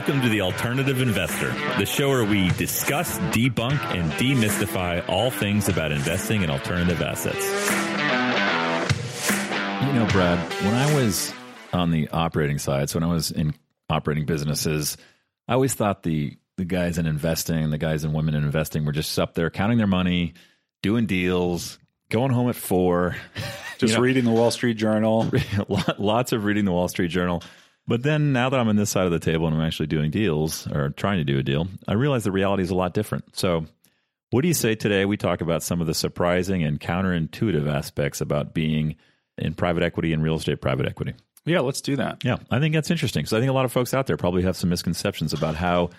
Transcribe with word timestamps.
Welcome 0.00 0.22
to 0.22 0.30
The 0.30 0.40
Alternative 0.40 1.02
Investor, 1.02 1.52
the 1.78 1.84
show 1.84 2.08
where 2.08 2.24
we 2.24 2.48
discuss, 2.52 3.18
debunk, 3.18 3.78
and 3.94 4.10
demystify 4.12 5.06
all 5.06 5.30
things 5.30 5.68
about 5.68 5.92
investing 5.92 6.40
in 6.40 6.48
alternative 6.48 7.02
assets. 7.02 7.44
You 9.86 9.92
know, 9.92 10.08
Brad, 10.10 10.38
when 10.64 10.72
I 10.72 10.94
was 10.94 11.34
on 11.74 11.90
the 11.90 12.08
operating 12.08 12.56
side, 12.56 12.88
so 12.88 12.98
when 12.98 13.10
I 13.10 13.12
was 13.12 13.30
in 13.30 13.52
operating 13.90 14.24
businesses, 14.24 14.96
I 15.46 15.52
always 15.52 15.74
thought 15.74 16.02
the 16.02 16.34
the 16.56 16.64
guys 16.64 16.96
in 16.96 17.04
investing, 17.04 17.68
the 17.68 17.76
guys 17.76 18.02
and 18.02 18.14
women 18.14 18.34
in 18.34 18.42
investing 18.42 18.86
were 18.86 18.92
just 18.92 19.18
up 19.18 19.34
there 19.34 19.50
counting 19.50 19.76
their 19.76 19.86
money, 19.86 20.32
doing 20.82 21.04
deals, 21.04 21.78
going 22.08 22.32
home 22.32 22.48
at 22.48 22.56
four, 22.56 23.16
just 23.76 23.92
you 23.92 23.98
know, 23.98 24.02
reading 24.02 24.24
the 24.24 24.30
Wall 24.30 24.50
Street 24.50 24.78
Journal. 24.78 25.30
lots 25.98 26.32
of 26.32 26.44
reading 26.44 26.64
the 26.64 26.72
Wall 26.72 26.88
Street 26.88 27.08
Journal. 27.08 27.42
But 27.90 28.04
then 28.04 28.32
now 28.32 28.48
that 28.48 28.60
I'm 28.60 28.68
on 28.68 28.76
this 28.76 28.88
side 28.88 29.06
of 29.06 29.10
the 29.10 29.18
table 29.18 29.48
and 29.48 29.56
I'm 29.56 29.66
actually 29.66 29.88
doing 29.88 30.12
deals 30.12 30.64
or 30.68 30.90
trying 30.90 31.18
to 31.18 31.24
do 31.24 31.40
a 31.40 31.42
deal, 31.42 31.66
I 31.88 31.94
realize 31.94 32.22
the 32.22 32.30
reality 32.30 32.62
is 32.62 32.70
a 32.70 32.76
lot 32.76 32.94
different. 32.94 33.36
So, 33.36 33.66
what 34.30 34.42
do 34.42 34.48
you 34.48 34.54
say 34.54 34.76
today? 34.76 35.04
We 35.06 35.16
talk 35.16 35.40
about 35.40 35.64
some 35.64 35.80
of 35.80 35.88
the 35.88 35.92
surprising 35.92 36.62
and 36.62 36.78
counterintuitive 36.78 37.68
aspects 37.68 38.20
about 38.20 38.54
being 38.54 38.94
in 39.38 39.54
private 39.54 39.82
equity 39.82 40.12
and 40.12 40.22
real 40.22 40.36
estate 40.36 40.60
private 40.60 40.86
equity. 40.86 41.14
Yeah, 41.44 41.60
let's 41.60 41.80
do 41.80 41.96
that. 41.96 42.22
Yeah, 42.22 42.36
I 42.48 42.60
think 42.60 42.76
that's 42.76 42.92
interesting 42.92 43.22
because 43.22 43.32
I 43.32 43.40
think 43.40 43.50
a 43.50 43.54
lot 43.54 43.64
of 43.64 43.72
folks 43.72 43.92
out 43.92 44.06
there 44.06 44.16
probably 44.16 44.44
have 44.44 44.56
some 44.56 44.70
misconceptions 44.70 45.32
about 45.32 45.56
how 45.56 45.90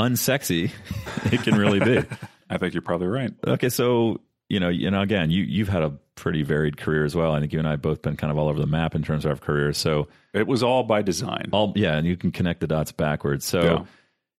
unsexy 0.00 0.70
it 1.30 1.42
can 1.42 1.56
really 1.56 1.80
be. 1.80 1.98
I 2.48 2.56
think 2.56 2.72
you're 2.72 2.80
probably 2.80 3.08
right. 3.08 3.34
Okay, 3.46 3.68
so 3.68 4.22
you 4.48 4.60
know, 4.60 4.70
you 4.70 4.90
know, 4.90 5.02
again, 5.02 5.30
you 5.30 5.42
you've 5.42 5.68
had 5.68 5.82
a 5.82 5.92
pretty 6.14 6.42
varied 6.42 6.76
career 6.76 7.04
as 7.04 7.14
well. 7.14 7.32
I 7.32 7.40
think 7.40 7.52
you 7.52 7.58
and 7.58 7.68
I 7.68 7.72
have 7.72 7.82
both 7.82 8.02
been 8.02 8.16
kind 8.16 8.30
of 8.30 8.38
all 8.38 8.48
over 8.48 8.58
the 8.58 8.66
map 8.66 8.94
in 8.94 9.02
terms 9.02 9.24
of 9.24 9.30
our 9.32 9.36
careers. 9.36 9.78
So 9.78 10.08
it 10.32 10.46
was 10.46 10.62
all 10.62 10.82
by 10.82 11.02
design. 11.02 11.48
All 11.52 11.72
yeah, 11.76 11.96
and 11.96 12.06
you 12.06 12.16
can 12.16 12.32
connect 12.32 12.60
the 12.60 12.66
dots 12.66 12.92
backwards. 12.92 13.44
So. 13.44 13.62
Yeah. 13.62 13.84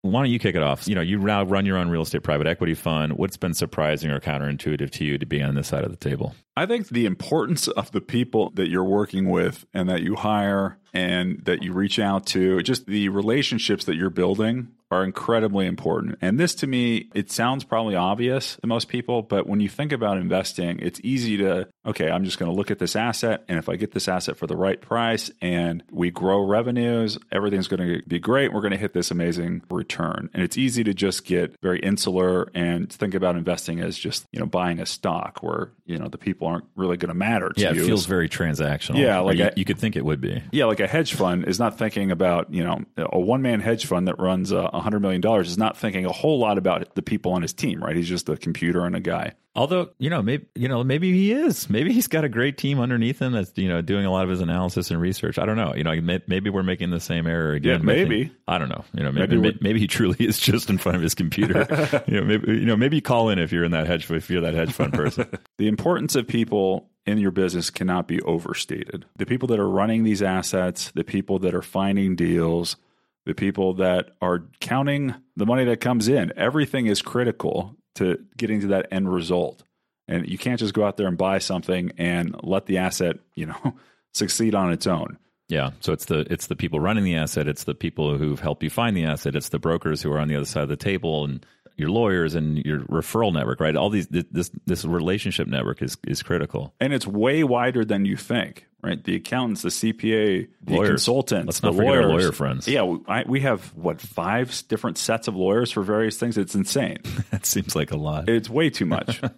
Why 0.07 0.21
don't 0.21 0.31
you 0.31 0.39
kick 0.39 0.55
it 0.55 0.63
off? 0.63 0.87
You 0.87 0.95
know, 0.95 1.01
you 1.01 1.17
now 1.17 1.45
run 1.45 1.65
your 1.65 1.79
own 1.79 1.89
real 1.89 2.03
estate 2.03 2.23
private 2.23 2.47
equity 2.47 2.75
fund. 2.75 3.15
What's 3.15 3.39
been 3.39 3.55
surprising 3.55 4.11
or 4.11 4.21
counterintuitive 4.21 4.91
to 4.91 5.05
you 5.07 5.17
to 5.17 5.25
be 5.25 5.41
on 5.41 5.55
this 5.55 5.69
side 5.69 5.83
of 5.83 5.91
the 5.91 5.97
table? 5.97 6.35
I 6.55 6.67
think 6.67 6.91
the 6.91 7.07
importance 7.07 7.69
of 7.69 7.91
the 7.91 8.03
people 8.03 8.51
that 8.57 8.69
you're 8.69 8.85
working 8.85 9.31
with 9.31 9.65
and 9.73 9.89
that 9.89 10.03
you 10.03 10.15
hire 10.17 10.77
and 10.93 11.41
that 11.47 11.63
you 11.63 11.73
reach 11.73 11.99
out 11.99 12.27
to, 12.27 12.61
just 12.63 12.85
the 12.85 13.09
relationships 13.09 13.87
that 13.87 13.97
you're 13.97 14.11
building 14.11 14.69
are 14.95 15.05
incredibly 15.05 15.67
important. 15.67 16.17
And 16.21 16.39
this 16.39 16.55
to 16.57 16.67
me, 16.67 17.09
it 17.15 17.31
sounds 17.31 17.65
probably 17.65 17.97
obvious 17.97 18.57
to 18.63 18.67
most 18.67 18.89
people, 18.89 19.23
but 19.23 19.47
when 19.47 19.61
you 19.61 19.69
think 19.69 19.93
about 19.93 20.17
investing, 20.19 20.79
it's 20.81 21.01
easy 21.03 21.37
to, 21.39 21.69
okay, 21.87 22.11
I'm 22.11 22.25
just 22.25 22.39
going 22.39 22.51
to 22.51 22.57
look 22.57 22.71
at 22.71 22.79
this 22.79 22.97
asset. 22.97 23.45
And 23.49 23.59
if 23.59 23.69
I 23.69 23.77
get 23.77 23.93
this 23.93 24.09
asset 24.09 24.37
for 24.37 24.47
the 24.47 24.57
right 24.57 24.81
price 24.81 25.31
and 25.41 25.83
we 25.91 26.11
grow 26.11 26.45
revenues, 26.45 27.19
everything's 27.31 27.69
going 27.69 27.87
to 27.87 28.03
be 28.07 28.19
great. 28.19 28.53
We're 28.53 28.61
going 28.61 28.73
to 28.73 28.79
hit 28.79 28.95
this 28.95 29.11
amazing 29.11 29.63
return. 29.71 30.31
And 30.33 30.43
it's 30.43 30.57
easy 30.57 30.85
to 30.85 30.95
just 30.95 31.25
get 31.25 31.57
very 31.63 31.81
insular 31.81 32.51
and 32.55 32.91
think 32.91 33.15
about 33.15 33.37
investing 33.37 33.81
as 33.81 33.99
just, 33.99 34.27
you 34.33 34.41
know, 34.41 34.47
buying 34.47 34.81
a 34.81 34.87
stock 34.87 35.43
where, 35.43 35.71
you 35.85 35.99
know, 35.99 36.09
the 36.09 36.19
people 36.19 36.49
aren't 36.49 36.65
really 36.75 36.97
going 36.97 37.09
to 37.09 37.15
matter 37.15 37.51
to 37.51 37.61
yeah, 37.61 37.71
you. 37.71 37.77
Yeah, 37.77 37.83
it 37.83 37.87
feels 37.87 38.07
very 38.07 38.29
transactional. 38.29 38.99
Yeah, 38.99 39.21
like 39.21 39.39
you, 39.39 39.51
you, 39.57 39.65
could 39.65 39.79
think 39.79 39.97
it 39.97 40.05
would 40.05 40.21
be. 40.21 40.43
Yeah, 40.53 40.65
like 40.65 40.81
a 40.81 40.87
hedge 40.87 41.15
fund 41.15 41.47
is 41.47 41.59
not 41.59 41.79
thinking 41.79 42.11
about, 42.11 42.53
you 42.53 42.65
know, 42.65 42.81
a 42.97 43.19
one 43.19 43.43
man 43.43 43.61
hedge 43.61 43.87
fund 43.87 44.09
that 44.09 44.19
runs 44.19 44.53
uh, 44.53 44.71
a 44.73 44.81
$100 44.81 45.01
million 45.01 45.23
is 45.41 45.59
not 45.59 45.77
thinking 45.77 46.07
a 46.07 46.13
whole 46.13 46.39
lot 46.39 46.57
about 46.57 46.95
the 46.95 47.03
people 47.03 47.33
on 47.33 47.43
his 47.43 47.53
team, 47.53 47.83
right? 47.83 47.97
He's 47.97 48.09
just 48.09 48.29
a 48.29 48.37
computer 48.37 48.85
and 48.87 48.97
a 48.97 49.01
guy. 49.01 49.35
Although, 49.57 49.91
you 49.99 50.11
know, 50.11 50.21
maybe 50.21 50.47
you 50.57 50.67
know, 50.67 50.83
maybe 50.83 51.13
he 51.13 51.31
is. 51.31 51.71
Maybe 51.71 51.93
he's 51.93 52.09
got 52.09 52.25
a 52.25 52.29
great 52.29 52.59
team 52.59 52.81
underneath 52.81 53.23
him 53.23 53.33
that's, 53.33 53.53
you 53.57 53.69
know, 53.69 53.81
doing 53.83 54.05
a 54.05 54.11
lot 54.11 54.25
of 54.25 54.31
his 54.31 54.41
analysis 54.41 54.91
and 54.91 55.01
research. 55.01 55.39
I 55.39 55.47
don't 55.47 55.57
know. 55.57 55.75
You 55.75 55.85
know, 55.85 56.21
maybe 56.27 56.51
we're 56.51 56.65
making 56.65 56.91
the 56.91 56.99
same 56.99 57.29
error 57.29 57.53
again. 57.53 57.81
Yeah, 57.81 57.85
maybe. 57.87 58.33
I 58.49 58.59
don't 58.59 58.69
know. 58.69 58.85
You 58.95 59.05
know, 59.05 59.13
maybe 59.13 59.37
maybe, 59.37 59.59
maybe, 59.61 59.79
he 59.79 59.87
truly 59.87 60.17
is 60.19 60.39
just 60.39 60.71
in 60.71 60.79
front 60.79 60.97
of 60.97 61.03
his 61.03 61.15
computer. 61.15 62.03
you 62.09 62.21
know, 62.21 62.25
maybe 62.25 62.53
you 62.53 62.67
know, 62.67 62.77
maybe 62.77 63.01
call 63.01 63.29
in 63.29 63.39
if 63.39 63.53
you're 63.53 63.65
in 63.65 63.71
that 63.71 63.87
hedge 63.87 64.11
if 64.11 64.29
you're 64.29 64.41
that 64.41 64.55
hedge 64.55 64.73
fund 64.73 64.93
person. 64.93 65.29
the 65.59 65.69
importance 65.69 66.17
of 66.17 66.27
people 66.27 66.91
in 67.07 67.19
your 67.19 67.31
business 67.31 67.71
cannot 67.71 68.09
be 68.09 68.21
overstated. 68.23 69.05
The 69.17 69.27
people 69.27 69.47
that 69.49 69.61
are 69.61 69.69
running 69.69 70.03
these 70.03 70.23
assets, 70.23 70.91
the 70.97 71.05
people 71.05 71.39
that 71.41 71.55
are 71.55 71.63
finding 71.63 72.17
deals, 72.17 72.77
the 73.25 73.35
people 73.35 73.75
that 73.75 74.11
are 74.21 74.45
counting 74.61 75.15
the 75.37 75.47
money 75.47 75.65
that 75.65 75.81
comes 75.81 76.09
in. 76.09 76.33
Everything 76.37 76.87
is 76.87 77.03
critical 77.03 77.77
to 77.97 78.25
getting 78.37 78.61
to 78.61 78.67
that 78.69 78.89
end 78.91 79.13
result. 79.13 79.63
And 80.07 80.29
you 80.29 80.37
can't 80.37 80.61
just 80.61 80.75
go 80.75 80.85
out 80.85 80.97
there 80.97 81.07
and 81.07 81.17
buy 81.17 81.39
something 81.39 81.93
and 81.97 82.37
let 82.43 82.67
the 82.67 82.79
asset, 82.79 83.17
you 83.35 83.47
know, 83.47 83.75
succeed 84.13 84.55
on 84.55 84.73
its 84.73 84.87
own. 84.87 85.19
Yeah. 85.49 85.71
So 85.81 85.93
it's 85.93 86.07
the 86.07 86.27
it's 86.31 86.47
the 86.47 86.57
people 86.57 86.81
running 86.81 87.05
the 87.05 87.17
asset, 87.17 87.49
it's 87.49 87.65
the 87.65 87.75
people 87.75 88.17
who've 88.17 88.41
helped 88.41 88.63
you 88.63 88.71
find 88.71 88.97
the 88.97 89.05
asset, 89.05 89.37
it's 89.37 89.51
the 89.51 89.59
brokers 89.59 90.03
who 90.03 90.11
are 90.13 90.19
on 90.19 90.29
the 90.29 90.37
other 90.37 90.47
side 90.47 90.63
of 90.63 90.69
the 90.69 90.77
table 90.77 91.25
and 91.25 91.45
your 91.77 91.91
lawyers 91.91 92.35
and 92.35 92.59
your 92.59 92.81
referral 92.81 93.33
network, 93.33 93.61
right? 93.61 93.75
All 93.77 93.91
these 93.91 94.07
this 94.09 94.51
this 94.67 94.85
relationship 94.85 95.49
network 95.49 95.83
is 95.83 95.97
is 96.07 96.23
critical, 96.23 96.75
and 96.81 96.93
it's 96.93 97.07
way 97.07 97.45
wider 97.45 97.85
than 97.85 98.05
you 98.05 98.17
think, 98.17 98.67
right? 98.83 99.03
The 99.03 99.17
accountants, 99.17 99.63
the 99.63 99.71
CPA, 99.71 100.49
the 100.63 100.75
lawyers. 100.75 100.89
consultants, 100.89 101.47
let's 101.47 101.63
not 101.63 101.73
the 101.73 101.79
forget 101.79 101.91
lawyers. 101.91 102.05
our 102.05 102.11
lawyer 102.11 102.33
friends. 102.33 102.69
Yeah, 102.69 102.97
I, 103.09 103.25
we 103.27 103.41
have 103.41 103.75
what 103.75 104.01
five 104.01 104.63
different 104.69 104.99
sets 104.99 105.29
of 105.29 105.35
lawyers 105.35 105.71
for 105.71 105.83
various 105.83 106.17
things. 106.17 106.39
It's 106.39 106.55
insane. 106.55 106.99
that 107.31 107.47
seems 107.47 107.75
like 107.75 107.91
a 107.91 107.97
lot. 107.97 108.29
It's 108.29 108.49
way 108.49 108.71
too 108.71 108.87
much. 108.87 109.21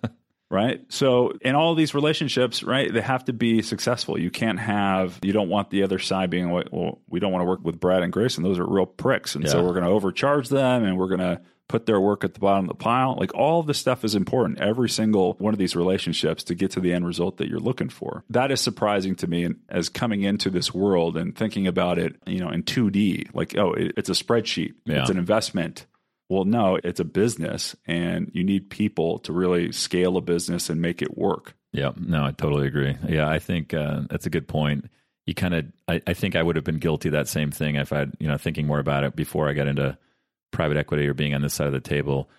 right? 0.50 0.80
So, 0.88 1.32
in 1.40 1.54
all 1.54 1.74
these 1.74 1.94
relationships, 1.94 2.62
right, 2.62 2.92
they 2.92 3.00
have 3.00 3.24
to 3.26 3.32
be 3.32 3.62
successful. 3.62 4.18
You 4.18 4.30
can't 4.30 4.58
have, 4.58 5.18
you 5.22 5.32
don't 5.32 5.48
want 5.48 5.70
the 5.70 5.82
other 5.82 5.98
side 5.98 6.30
being 6.30 6.52
like, 6.52 6.68
well, 6.70 7.00
we 7.08 7.20
don't 7.20 7.32
want 7.32 7.42
to 7.42 7.46
work 7.46 7.64
with 7.64 7.80
Brad 7.80 8.02
and 8.02 8.12
Grace, 8.12 8.36
and 8.36 8.44
those 8.44 8.58
are 8.58 8.66
real 8.66 8.86
pricks. 8.86 9.34
And 9.34 9.44
yeah. 9.44 9.50
so 9.50 9.64
we're 9.64 9.72
going 9.72 9.84
to 9.84 9.90
overcharge 9.90 10.48
them 10.48 10.84
and 10.84 10.96
we're 10.96 11.08
going 11.08 11.20
to 11.20 11.40
put 11.68 11.86
their 11.86 12.00
work 12.00 12.24
at 12.24 12.34
the 12.34 12.40
bottom 12.40 12.64
of 12.64 12.68
the 12.68 12.74
pile. 12.74 13.16
Like 13.18 13.34
all 13.34 13.62
this 13.62 13.78
stuff 13.78 14.04
is 14.04 14.14
important, 14.14 14.60
every 14.60 14.88
single 14.88 15.34
one 15.38 15.52
of 15.52 15.58
these 15.58 15.74
relationships 15.74 16.44
to 16.44 16.54
get 16.54 16.72
to 16.72 16.80
the 16.80 16.92
end 16.92 17.06
result 17.06 17.38
that 17.38 17.48
you're 17.48 17.58
looking 17.58 17.88
for. 17.88 18.24
That 18.30 18.50
is 18.50 18.60
surprising 18.60 19.16
to 19.16 19.26
me 19.26 19.48
as 19.68 19.88
coming 19.88 20.22
into 20.22 20.50
this 20.50 20.72
world 20.72 21.16
and 21.16 21.36
thinking 21.36 21.66
about 21.66 21.98
it, 21.98 22.16
you 22.26 22.40
know, 22.40 22.50
in 22.50 22.62
2D, 22.62 23.34
like, 23.34 23.56
oh, 23.56 23.74
it's 23.76 24.08
a 24.08 24.12
spreadsheet, 24.12 24.74
yeah. 24.84 25.00
it's 25.00 25.10
an 25.10 25.18
investment. 25.18 25.86
Well, 26.28 26.44
no, 26.44 26.78
it's 26.82 27.00
a 27.00 27.04
business 27.04 27.76
and 27.86 28.30
you 28.34 28.42
need 28.42 28.70
people 28.70 29.18
to 29.20 29.32
really 29.32 29.72
scale 29.72 30.16
a 30.16 30.20
business 30.20 30.68
and 30.68 30.80
make 30.80 31.02
it 31.02 31.16
work. 31.16 31.54
Yeah, 31.72 31.92
no, 31.96 32.24
I 32.24 32.32
totally 32.32 32.66
agree. 32.66 32.96
Yeah, 33.08 33.28
I 33.28 33.38
think 33.38 33.74
uh, 33.74 34.02
that's 34.10 34.26
a 34.26 34.30
good 34.30 34.48
point. 34.48 34.90
You 35.26 35.34
kind 35.34 35.54
of, 35.54 35.66
I, 35.88 36.00
I, 36.06 36.14
think 36.14 36.36
I 36.36 36.42
would 36.42 36.56
have 36.56 36.64
been 36.64 36.78
guilty 36.78 37.08
of 37.08 37.12
that 37.12 37.28
same 37.28 37.50
thing 37.50 37.76
if 37.76 37.92
I'd, 37.92 38.12
you 38.18 38.28
know, 38.28 38.38
thinking 38.38 38.66
more 38.66 38.78
about 38.78 39.04
it 39.04 39.14
before 39.14 39.48
I 39.48 39.52
got 39.52 39.66
into 39.66 39.98
private 40.52 40.76
equity 40.76 41.06
or 41.06 41.14
being 41.14 41.34
on 41.34 41.42
this 41.42 41.54
side 41.54 41.66
of 41.66 41.72
the 41.72 41.80
table, 41.80 42.30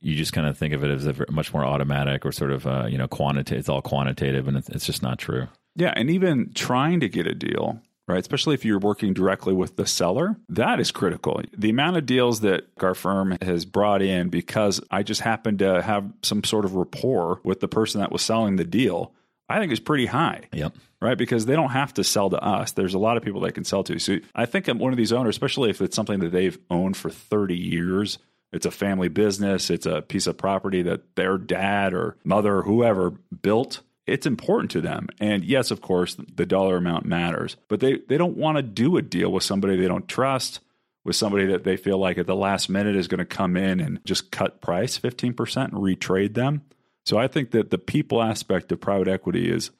you 0.00 0.14
just 0.14 0.32
kind 0.32 0.46
of 0.46 0.56
think 0.56 0.74
of 0.74 0.84
it 0.84 0.90
as 0.90 1.06
a 1.06 1.14
much 1.30 1.52
more 1.52 1.64
automatic 1.64 2.24
or 2.26 2.32
sort 2.32 2.50
of 2.50 2.66
uh, 2.66 2.86
you 2.88 2.98
know 2.98 3.08
quantitative. 3.08 3.58
It's 3.58 3.68
all 3.68 3.82
quantitative, 3.82 4.48
and 4.48 4.56
it's, 4.56 4.68
it's 4.68 4.86
just 4.86 5.02
not 5.02 5.18
true. 5.18 5.48
Yeah, 5.76 5.92
and 5.96 6.10
even 6.10 6.52
trying 6.54 7.00
to 7.00 7.08
get 7.08 7.26
a 7.26 7.34
deal, 7.34 7.80
right? 8.08 8.18
Especially 8.18 8.54
if 8.54 8.64
you're 8.64 8.78
working 8.78 9.12
directly 9.12 9.52
with 9.52 9.76
the 9.76 9.86
seller, 9.86 10.36
that 10.48 10.80
is 10.80 10.90
critical. 10.90 11.40
The 11.56 11.70
amount 11.70 11.96
of 11.98 12.06
deals 12.06 12.40
that 12.40 12.66
our 12.80 12.94
firm 12.94 13.36
has 13.42 13.64
brought 13.64 14.02
in 14.02 14.28
because 14.28 14.80
I 14.90 15.02
just 15.02 15.20
happened 15.20 15.60
to 15.60 15.82
have 15.82 16.10
some 16.22 16.42
sort 16.42 16.64
of 16.64 16.74
rapport 16.74 17.40
with 17.44 17.60
the 17.60 17.68
person 17.68 18.00
that 18.00 18.10
was 18.10 18.22
selling 18.22 18.56
the 18.56 18.64
deal, 18.64 19.12
I 19.48 19.60
think 19.60 19.72
is 19.72 19.80
pretty 19.80 20.06
high. 20.06 20.44
Yep 20.52 20.74
right? 21.00 21.16
Because 21.16 21.46
they 21.46 21.54
don't 21.54 21.70
have 21.70 21.94
to 21.94 22.04
sell 22.04 22.30
to 22.30 22.42
us. 22.42 22.72
There's 22.72 22.94
a 22.94 22.98
lot 22.98 23.16
of 23.16 23.22
people 23.22 23.40
they 23.40 23.52
can 23.52 23.64
sell 23.64 23.84
to. 23.84 23.98
So 23.98 24.18
I 24.34 24.46
think 24.46 24.66
one 24.66 24.92
of 24.92 24.96
these 24.96 25.12
owners, 25.12 25.34
especially 25.34 25.70
if 25.70 25.80
it's 25.80 25.96
something 25.96 26.20
that 26.20 26.32
they've 26.32 26.58
owned 26.70 26.96
for 26.96 27.10
30 27.10 27.56
years, 27.56 28.18
it's 28.52 28.66
a 28.66 28.70
family 28.70 29.08
business, 29.08 29.70
it's 29.70 29.86
a 29.86 30.02
piece 30.02 30.26
of 30.26 30.36
property 30.36 30.82
that 30.82 31.16
their 31.16 31.38
dad 31.38 31.94
or 31.94 32.16
mother 32.24 32.56
or 32.56 32.62
whoever 32.62 33.10
built. 33.10 33.82
It's 34.08 34.26
important 34.26 34.70
to 34.72 34.80
them. 34.80 35.08
And 35.20 35.44
yes, 35.44 35.70
of 35.70 35.80
course, 35.80 36.16
the 36.34 36.46
dollar 36.46 36.76
amount 36.76 37.04
matters, 37.04 37.56
but 37.68 37.80
they, 37.80 37.98
they 38.08 38.16
don't 38.16 38.36
want 38.36 38.56
to 38.56 38.62
do 38.62 38.96
a 38.96 39.02
deal 39.02 39.30
with 39.30 39.42
somebody 39.42 39.76
they 39.76 39.88
don't 39.88 40.08
trust, 40.08 40.60
with 41.04 41.16
somebody 41.16 41.46
that 41.46 41.64
they 41.64 41.76
feel 41.76 41.98
like 41.98 42.18
at 42.18 42.26
the 42.26 42.36
last 42.36 42.68
minute 42.68 42.96
is 42.96 43.08
going 43.08 43.18
to 43.18 43.24
come 43.24 43.56
in 43.56 43.80
and 43.80 44.04
just 44.04 44.30
cut 44.30 44.60
price 44.60 44.98
15% 44.98 45.64
and 45.64 45.72
retrade 45.72 46.34
them. 46.34 46.62
So 47.06 47.16
I 47.18 47.28
think 47.28 47.52
that 47.52 47.70
the 47.70 47.78
people 47.78 48.22
aspect 48.22 48.70
of 48.72 48.80
private 48.80 49.08
equity 49.08 49.50
is 49.50 49.70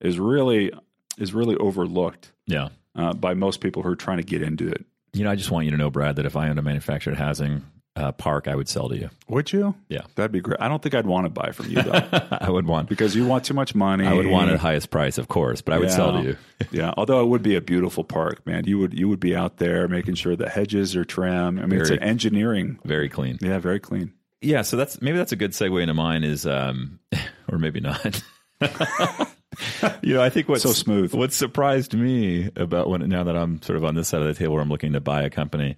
is 0.00 0.18
really 0.18 0.72
is 1.18 1.34
really 1.34 1.56
overlooked. 1.56 2.32
Yeah. 2.46 2.68
Uh, 2.94 3.12
by 3.12 3.34
most 3.34 3.60
people 3.60 3.82
who 3.82 3.90
are 3.90 3.96
trying 3.96 4.16
to 4.16 4.24
get 4.24 4.42
into 4.42 4.66
it. 4.68 4.84
You 5.12 5.24
know, 5.24 5.30
I 5.30 5.36
just 5.36 5.50
want 5.50 5.66
you 5.66 5.70
to 5.70 5.76
know, 5.76 5.90
Brad, 5.90 6.16
that 6.16 6.26
if 6.26 6.36
I 6.36 6.48
owned 6.48 6.58
a 6.58 6.62
manufactured 6.62 7.16
housing 7.16 7.64
uh, 7.98 8.12
park, 8.12 8.46
I 8.46 8.54
would 8.54 8.68
sell 8.68 8.88
to 8.88 8.96
you. 8.96 9.10
Would 9.28 9.52
you? 9.52 9.74
Yeah, 9.88 10.02
that'd 10.14 10.30
be 10.30 10.40
great. 10.40 10.60
I 10.60 10.68
don't 10.68 10.80
think 10.80 10.94
I'd 10.94 11.06
want 11.06 11.26
to 11.26 11.30
buy 11.30 11.50
from 11.50 11.68
you 11.68 11.82
though. 11.82 12.28
I 12.40 12.48
would 12.48 12.66
want 12.66 12.88
because 12.88 13.16
you 13.16 13.26
want 13.26 13.44
too 13.44 13.54
much 13.54 13.74
money. 13.74 14.06
I 14.06 14.12
would 14.12 14.26
want 14.26 14.50
the 14.50 14.58
highest 14.58 14.90
price, 14.90 15.18
of 15.18 15.28
course, 15.28 15.60
but 15.60 15.74
I 15.74 15.78
would 15.78 15.90
sell 15.90 16.12
to 16.12 16.22
you. 16.22 16.36
yeah, 16.70 16.94
although 16.96 17.20
it 17.22 17.26
would 17.26 17.42
be 17.42 17.56
a 17.56 17.60
beautiful 17.60 18.04
park, 18.04 18.46
man. 18.46 18.64
You 18.64 18.78
would 18.78 18.96
you 18.96 19.08
would 19.08 19.20
be 19.20 19.34
out 19.34 19.56
there 19.56 19.88
making 19.88 20.14
sure 20.14 20.36
the 20.36 20.48
hedges 20.48 20.94
are 20.94 21.04
trimmed. 21.04 21.58
I 21.58 21.62
mean, 21.62 21.70
very, 21.70 21.80
it's 21.82 21.90
an 21.90 22.02
engineering, 22.02 22.78
very 22.84 23.08
clean. 23.08 23.38
Yeah, 23.40 23.58
very 23.58 23.80
clean. 23.80 24.12
Yeah, 24.40 24.62
so 24.62 24.76
that's 24.76 25.02
maybe 25.02 25.18
that's 25.18 25.32
a 25.32 25.36
good 25.36 25.50
segue 25.50 25.82
into 25.82 25.94
mine 25.94 26.22
is, 26.22 26.46
um, 26.46 27.00
or 27.50 27.58
maybe 27.58 27.80
not. 27.80 28.22
you 30.02 30.14
know, 30.14 30.22
I 30.22 30.30
think 30.30 30.48
what's 30.48 30.62
so 30.62 30.72
smooth. 30.72 31.12
What 31.14 31.32
surprised 31.32 31.94
me 31.94 32.50
about 32.54 32.88
when 32.88 33.08
now 33.08 33.24
that 33.24 33.36
I'm 33.36 33.60
sort 33.62 33.76
of 33.76 33.84
on 33.84 33.96
this 33.96 34.08
side 34.08 34.20
of 34.20 34.28
the 34.28 34.34
table 34.34 34.54
where 34.54 34.62
I'm 34.62 34.68
looking 34.68 34.92
to 34.92 35.00
buy 35.00 35.22
a 35.22 35.30
company 35.30 35.76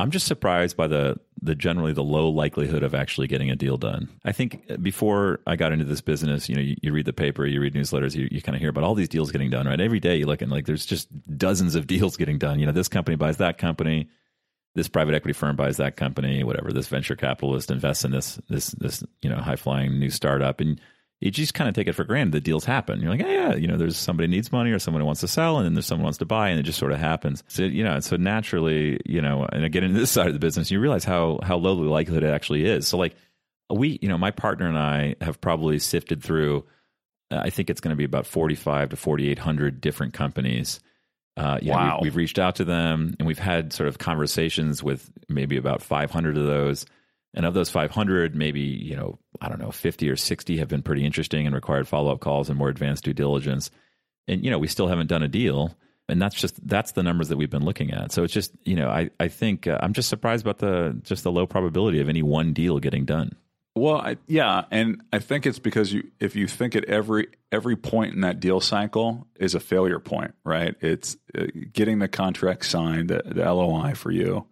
I'm 0.00 0.10
just 0.10 0.26
surprised 0.26 0.76
by 0.76 0.86
the 0.86 1.18
the 1.42 1.54
generally 1.54 1.92
the 1.92 2.04
low 2.04 2.28
likelihood 2.28 2.82
of 2.82 2.94
actually 2.94 3.26
getting 3.26 3.50
a 3.50 3.56
deal 3.56 3.76
done. 3.76 4.08
I 4.24 4.32
think 4.32 4.82
before 4.82 5.40
I 5.46 5.56
got 5.56 5.72
into 5.72 5.84
this 5.84 6.00
business, 6.00 6.48
you 6.48 6.54
know, 6.54 6.60
you, 6.60 6.76
you 6.82 6.92
read 6.92 7.06
the 7.06 7.12
paper, 7.12 7.46
you 7.46 7.60
read 7.60 7.74
newsletters, 7.74 8.14
you, 8.14 8.28
you 8.30 8.42
kind 8.42 8.54
of 8.54 8.60
hear 8.60 8.70
about 8.70 8.84
all 8.84 8.94
these 8.94 9.08
deals 9.08 9.32
getting 9.32 9.50
done, 9.50 9.66
right? 9.66 9.80
Every 9.80 10.00
day 10.00 10.16
you 10.16 10.26
look 10.26 10.42
and 10.42 10.50
like 10.50 10.66
there's 10.66 10.86
just 10.86 11.08
dozens 11.36 11.74
of 11.74 11.86
deals 11.88 12.16
getting 12.16 12.38
done. 12.38 12.60
You 12.60 12.66
know, 12.66 12.72
this 12.72 12.88
company 12.88 13.16
buys 13.16 13.38
that 13.38 13.58
company, 13.58 14.08
this 14.74 14.88
private 14.88 15.14
equity 15.14 15.32
firm 15.32 15.56
buys 15.56 15.78
that 15.78 15.96
company, 15.96 16.44
whatever. 16.44 16.72
This 16.72 16.88
venture 16.88 17.16
capitalist 17.16 17.70
invests 17.70 18.04
in 18.04 18.12
this 18.12 18.40
this 18.48 18.68
this 18.68 19.02
you 19.20 19.30
know 19.30 19.36
high 19.36 19.56
flying 19.56 19.98
new 19.98 20.10
startup, 20.10 20.60
and 20.60 20.80
you 21.20 21.30
just 21.30 21.54
kind 21.54 21.68
of 21.68 21.74
take 21.74 21.88
it 21.88 21.94
for 21.94 22.04
granted 22.04 22.32
that 22.32 22.44
deals 22.44 22.64
happen. 22.64 23.00
You're 23.00 23.10
like, 23.10 23.20
yeah, 23.20 23.28
yeah, 23.28 23.54
you 23.56 23.66
know, 23.66 23.76
there's 23.76 23.96
somebody 23.96 24.28
needs 24.28 24.52
money 24.52 24.70
or 24.70 24.78
someone 24.78 25.00
who 25.00 25.06
wants 25.06 25.20
to 25.22 25.28
sell, 25.28 25.56
and 25.56 25.66
then 25.66 25.74
there's 25.74 25.86
someone 25.86 26.04
wants 26.04 26.18
to 26.18 26.26
buy, 26.26 26.50
and 26.50 26.60
it 26.60 26.62
just 26.62 26.78
sort 26.78 26.92
of 26.92 26.98
happens. 26.98 27.42
So 27.48 27.64
you 27.64 27.82
know, 27.82 27.98
so 28.00 28.16
naturally, 28.16 29.00
you 29.04 29.20
know, 29.20 29.46
and 29.50 29.64
I 29.64 29.68
get 29.68 29.82
into 29.82 29.98
this 29.98 30.10
side 30.12 30.28
of 30.28 30.32
the 30.32 30.38
business, 30.38 30.70
you 30.70 30.80
realize 30.80 31.04
how 31.04 31.40
how 31.42 31.56
low 31.56 31.74
the 31.74 31.90
likelihood 31.90 32.22
it 32.22 32.30
actually 32.30 32.64
is. 32.64 32.86
So 32.86 32.98
like 32.98 33.16
we, 33.70 33.98
you 34.00 34.08
know, 34.08 34.18
my 34.18 34.30
partner 34.30 34.68
and 34.68 34.78
I 34.78 35.16
have 35.20 35.40
probably 35.40 35.78
sifted 35.78 36.22
through. 36.22 36.64
Uh, 37.30 37.42
I 37.44 37.50
think 37.50 37.68
it's 37.68 37.80
going 37.80 37.92
to 37.92 37.96
be 37.96 38.04
about 38.04 38.26
45 38.26 38.90
to 38.90 38.96
4,800 38.96 39.80
different 39.82 40.14
companies. 40.14 40.80
Uh, 41.36 41.58
yeah, 41.60 41.74
wow. 41.74 41.96
we've, 41.96 42.04
we've 42.04 42.16
reached 42.16 42.38
out 42.38 42.56
to 42.56 42.64
them 42.64 43.14
and 43.18 43.28
we've 43.28 43.38
had 43.38 43.72
sort 43.72 43.88
of 43.88 43.98
conversations 43.98 44.82
with 44.82 45.10
maybe 45.28 45.56
about 45.56 45.82
500 45.82 46.38
of 46.38 46.46
those. 46.46 46.86
And 47.38 47.46
of 47.46 47.54
those 47.54 47.70
500, 47.70 48.34
maybe, 48.34 48.60
you 48.60 48.96
know, 48.96 49.20
I 49.40 49.48
don't 49.48 49.60
know, 49.60 49.70
50 49.70 50.10
or 50.10 50.16
60 50.16 50.56
have 50.56 50.66
been 50.66 50.82
pretty 50.82 51.06
interesting 51.06 51.46
and 51.46 51.54
required 51.54 51.86
follow 51.86 52.10
up 52.10 52.18
calls 52.18 52.48
and 52.48 52.58
more 52.58 52.68
advanced 52.68 53.04
due 53.04 53.14
diligence. 53.14 53.70
And, 54.26 54.44
you 54.44 54.50
know, 54.50 54.58
we 54.58 54.66
still 54.66 54.88
haven't 54.88 55.06
done 55.06 55.22
a 55.22 55.28
deal. 55.28 55.76
And 56.08 56.20
that's 56.20 56.34
just, 56.34 56.66
that's 56.66 56.92
the 56.92 57.04
numbers 57.04 57.28
that 57.28 57.36
we've 57.36 57.48
been 57.48 57.64
looking 57.64 57.92
at. 57.92 58.10
So 58.10 58.24
it's 58.24 58.32
just, 58.32 58.50
you 58.64 58.74
know, 58.74 58.88
I, 58.88 59.10
I 59.20 59.28
think 59.28 59.68
uh, 59.68 59.78
I'm 59.80 59.92
just 59.92 60.08
surprised 60.08 60.44
about 60.44 60.58
the, 60.58 60.98
just 61.04 61.22
the 61.22 61.30
low 61.30 61.46
probability 61.46 62.00
of 62.00 62.08
any 62.08 62.22
one 62.22 62.54
deal 62.54 62.80
getting 62.80 63.04
done. 63.04 63.36
Well, 63.76 63.98
I, 63.98 64.16
yeah, 64.26 64.64
and 64.72 65.04
I 65.12 65.20
think 65.20 65.46
it's 65.46 65.60
because 65.60 65.92
you, 65.92 66.10
if 66.18 66.34
you 66.34 66.48
think 66.48 66.74
at 66.74 66.86
every 66.86 67.28
every 67.52 67.76
point 67.76 68.14
in 68.14 68.22
that 68.22 68.40
deal 68.40 68.58
cycle 68.58 69.28
is 69.38 69.54
a 69.54 69.60
failure 69.60 70.00
point, 70.00 70.34
right? 70.44 70.74
It's 70.80 71.16
uh, 71.38 71.44
getting 71.72 72.00
the 72.00 72.08
contract 72.08 72.64
signed, 72.64 73.10
the, 73.10 73.22
the 73.24 73.44
LOI 73.44 73.94
for 73.94 74.10
you, 74.10 74.46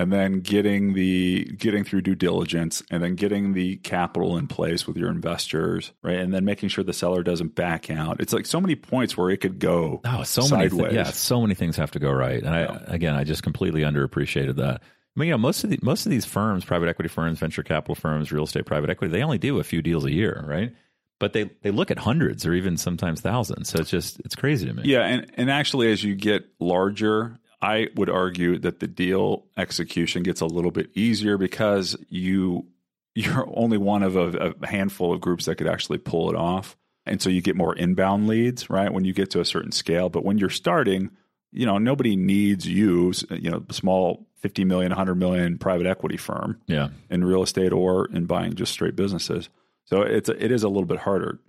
and 0.00 0.10
then 0.10 0.40
getting 0.40 0.94
the 0.94 1.44
getting 1.58 1.84
through 1.84 2.00
due 2.00 2.14
diligence 2.14 2.82
and 2.90 3.02
then 3.02 3.14
getting 3.16 3.52
the 3.52 3.76
capital 3.76 4.38
in 4.38 4.46
place 4.46 4.86
with 4.86 4.96
your 4.96 5.10
investors 5.10 5.92
right 6.02 6.16
and 6.16 6.32
then 6.32 6.42
making 6.44 6.70
sure 6.70 6.82
the 6.82 6.92
seller 6.92 7.22
doesn't 7.22 7.54
back 7.54 7.90
out 7.90 8.18
it's 8.18 8.32
like 8.32 8.46
so 8.46 8.60
many 8.60 8.74
points 8.74 9.14
where 9.16 9.28
it 9.28 9.36
could 9.38 9.58
go 9.58 10.00
oh 10.04 10.22
so 10.22 10.40
sideways. 10.40 10.72
many 10.72 10.84
th- 10.84 10.94
yeah 10.94 11.10
so 11.10 11.42
many 11.42 11.54
things 11.54 11.76
have 11.76 11.90
to 11.90 11.98
go 11.98 12.10
right 12.10 12.42
and 12.42 12.54
yeah. 12.54 12.78
i 12.88 12.94
again 12.94 13.14
i 13.14 13.24
just 13.24 13.42
completely 13.42 13.82
underappreciated 13.82 14.56
that 14.56 14.80
I 15.16 15.20
mean, 15.20 15.26
you 15.26 15.34
know, 15.34 15.38
most 15.38 15.64
of 15.64 15.70
the 15.70 15.78
most 15.82 16.06
of 16.06 16.10
these 16.10 16.24
firms, 16.24 16.64
private 16.64 16.88
equity 16.88 17.08
firms, 17.08 17.40
venture 17.40 17.64
capital 17.64 17.96
firms, 17.96 18.30
real 18.30 18.44
estate 18.44 18.64
private 18.64 18.90
equity, 18.90 19.10
they 19.10 19.24
only 19.24 19.38
do 19.38 19.58
a 19.58 19.64
few 19.64 19.82
deals 19.82 20.04
a 20.04 20.12
year, 20.12 20.44
right? 20.46 20.72
But 21.18 21.32
they 21.32 21.50
they 21.62 21.72
look 21.72 21.90
at 21.90 21.98
hundreds 21.98 22.46
or 22.46 22.54
even 22.54 22.76
sometimes 22.76 23.20
thousands. 23.20 23.70
So 23.70 23.80
it's 23.80 23.90
just 23.90 24.20
it's 24.20 24.36
crazy 24.36 24.66
to 24.66 24.72
me. 24.72 24.84
Yeah, 24.84 25.00
and 25.00 25.26
and 25.34 25.50
actually, 25.50 25.90
as 25.90 26.04
you 26.04 26.14
get 26.14 26.44
larger, 26.60 27.40
I 27.62 27.88
would 27.94 28.08
argue 28.08 28.58
that 28.58 28.80
the 28.80 28.86
deal 28.86 29.46
execution 29.56 30.22
gets 30.22 30.40
a 30.40 30.46
little 30.46 30.70
bit 30.70 30.90
easier 30.94 31.36
because 31.36 31.96
you 32.08 32.66
you're 33.14 33.48
only 33.54 33.76
one 33.76 34.02
of 34.02 34.16
a, 34.16 34.54
a, 34.60 34.66
handful 34.66 35.12
of 35.12 35.20
groups 35.20 35.46
that 35.46 35.56
could 35.56 35.66
actually 35.66 35.98
pull 35.98 36.30
it 36.30 36.36
off. 36.36 36.76
And 37.04 37.20
so 37.20 37.28
you 37.28 37.42
get 37.42 37.56
more 37.56 37.74
inbound 37.74 38.28
leads, 38.28 38.70
right? 38.70 38.92
When 38.92 39.04
you 39.04 39.12
get 39.12 39.30
to 39.30 39.40
a 39.40 39.44
certain 39.44 39.72
scale. 39.72 40.08
But 40.08 40.24
when 40.24 40.38
you're 40.38 40.48
starting, 40.48 41.10
you 41.50 41.66
know, 41.66 41.78
nobody 41.78 42.14
needs 42.14 42.68
you, 42.68 43.12
you 43.30 43.50
know, 43.50 43.64
small 43.70 44.28
50 44.36 44.64
million, 44.64 44.90
100 44.90 45.16
million 45.16 45.58
private 45.58 45.86
equity 45.86 46.16
firm 46.16 46.60
yeah. 46.66 46.90
in 47.10 47.24
real 47.24 47.42
estate 47.42 47.72
or 47.72 48.06
in 48.06 48.26
buying 48.26 48.54
just 48.54 48.72
straight 48.72 48.96
businesses. 48.96 49.48
So 49.84 50.02
it's 50.02 50.28
it 50.28 50.52
is 50.52 50.62
a 50.62 50.68
little 50.68 50.86
bit 50.86 50.98
harder. 50.98 51.40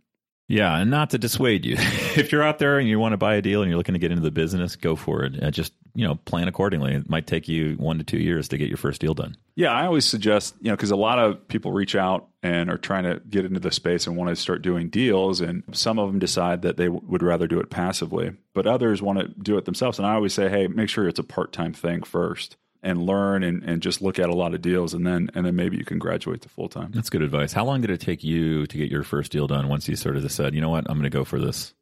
Yeah, 0.51 0.77
and 0.77 0.91
not 0.91 1.11
to 1.11 1.17
dissuade 1.17 1.65
you. 1.65 1.75
if 1.79 2.31
you're 2.31 2.43
out 2.43 2.59
there 2.59 2.77
and 2.77 2.87
you 2.87 2.99
want 2.99 3.13
to 3.13 3.17
buy 3.17 3.35
a 3.35 3.41
deal 3.41 3.61
and 3.61 3.69
you're 3.69 3.77
looking 3.77 3.93
to 3.93 3.99
get 3.99 4.11
into 4.11 4.21
the 4.21 4.31
business, 4.31 4.75
go 4.75 4.97
for 4.97 5.23
it. 5.23 5.35
And 5.35 5.53
just 5.53 5.73
you 5.93 6.05
know, 6.07 6.15
plan 6.15 6.47
accordingly. 6.47 6.93
It 6.93 7.09
might 7.09 7.27
take 7.27 7.47
you 7.47 7.75
one 7.75 7.97
to 7.97 8.03
two 8.03 8.17
years 8.17 8.47
to 8.49 8.57
get 8.57 8.69
your 8.69 8.77
first 8.77 9.01
deal 9.01 9.13
done. 9.13 9.35
Yeah, 9.55 9.71
I 9.71 9.85
always 9.85 10.05
suggest 10.05 10.55
you 10.61 10.69
know 10.69 10.75
because 10.75 10.91
a 10.91 10.95
lot 10.95 11.19
of 11.19 11.47
people 11.47 11.71
reach 11.71 11.95
out 11.95 12.27
and 12.43 12.69
are 12.69 12.77
trying 12.77 13.03
to 13.03 13.21
get 13.29 13.45
into 13.45 13.59
the 13.59 13.71
space 13.71 14.07
and 14.07 14.15
want 14.15 14.29
to 14.29 14.35
start 14.35 14.61
doing 14.61 14.89
deals, 14.89 15.41
and 15.41 15.63
some 15.71 15.99
of 15.99 16.09
them 16.09 16.19
decide 16.19 16.61
that 16.63 16.77
they 16.77 16.85
w- 16.85 17.05
would 17.07 17.23
rather 17.23 17.47
do 17.47 17.59
it 17.59 17.69
passively, 17.69 18.33
but 18.53 18.65
others 18.65 19.01
want 19.01 19.19
to 19.19 19.27
do 19.27 19.57
it 19.57 19.65
themselves. 19.65 19.99
And 19.99 20.07
I 20.07 20.13
always 20.15 20.33
say, 20.33 20.49
hey, 20.49 20.67
make 20.67 20.89
sure 20.89 21.07
it's 21.07 21.19
a 21.19 21.23
part 21.23 21.51
time 21.51 21.73
thing 21.73 22.03
first 22.03 22.57
and 22.83 23.05
learn 23.05 23.43
and, 23.43 23.63
and 23.63 23.81
just 23.81 24.01
look 24.01 24.19
at 24.19 24.29
a 24.29 24.35
lot 24.35 24.53
of 24.53 24.61
deals 24.61 24.93
and 24.93 25.05
then 25.05 25.29
and 25.35 25.45
then 25.45 25.55
maybe 25.55 25.77
you 25.77 25.85
can 25.85 25.99
graduate 25.99 26.41
to 26.41 26.49
full 26.49 26.69
time. 26.69 26.91
That's 26.93 27.09
good 27.09 27.21
advice. 27.21 27.53
How 27.53 27.65
long 27.65 27.81
did 27.81 27.89
it 27.89 28.01
take 28.01 28.23
you 28.23 28.65
to 28.67 28.77
get 28.77 28.89
your 28.89 29.03
first 29.03 29.31
deal 29.31 29.47
done 29.47 29.67
once 29.67 29.87
you 29.87 29.95
sort 29.95 30.17
of 30.17 30.31
said, 30.31 30.55
you 30.55 30.61
know 30.61 30.69
what, 30.69 30.85
I'm 30.89 30.97
going 30.97 31.03
to 31.03 31.15
go 31.15 31.23
for 31.23 31.39
this? 31.39 31.73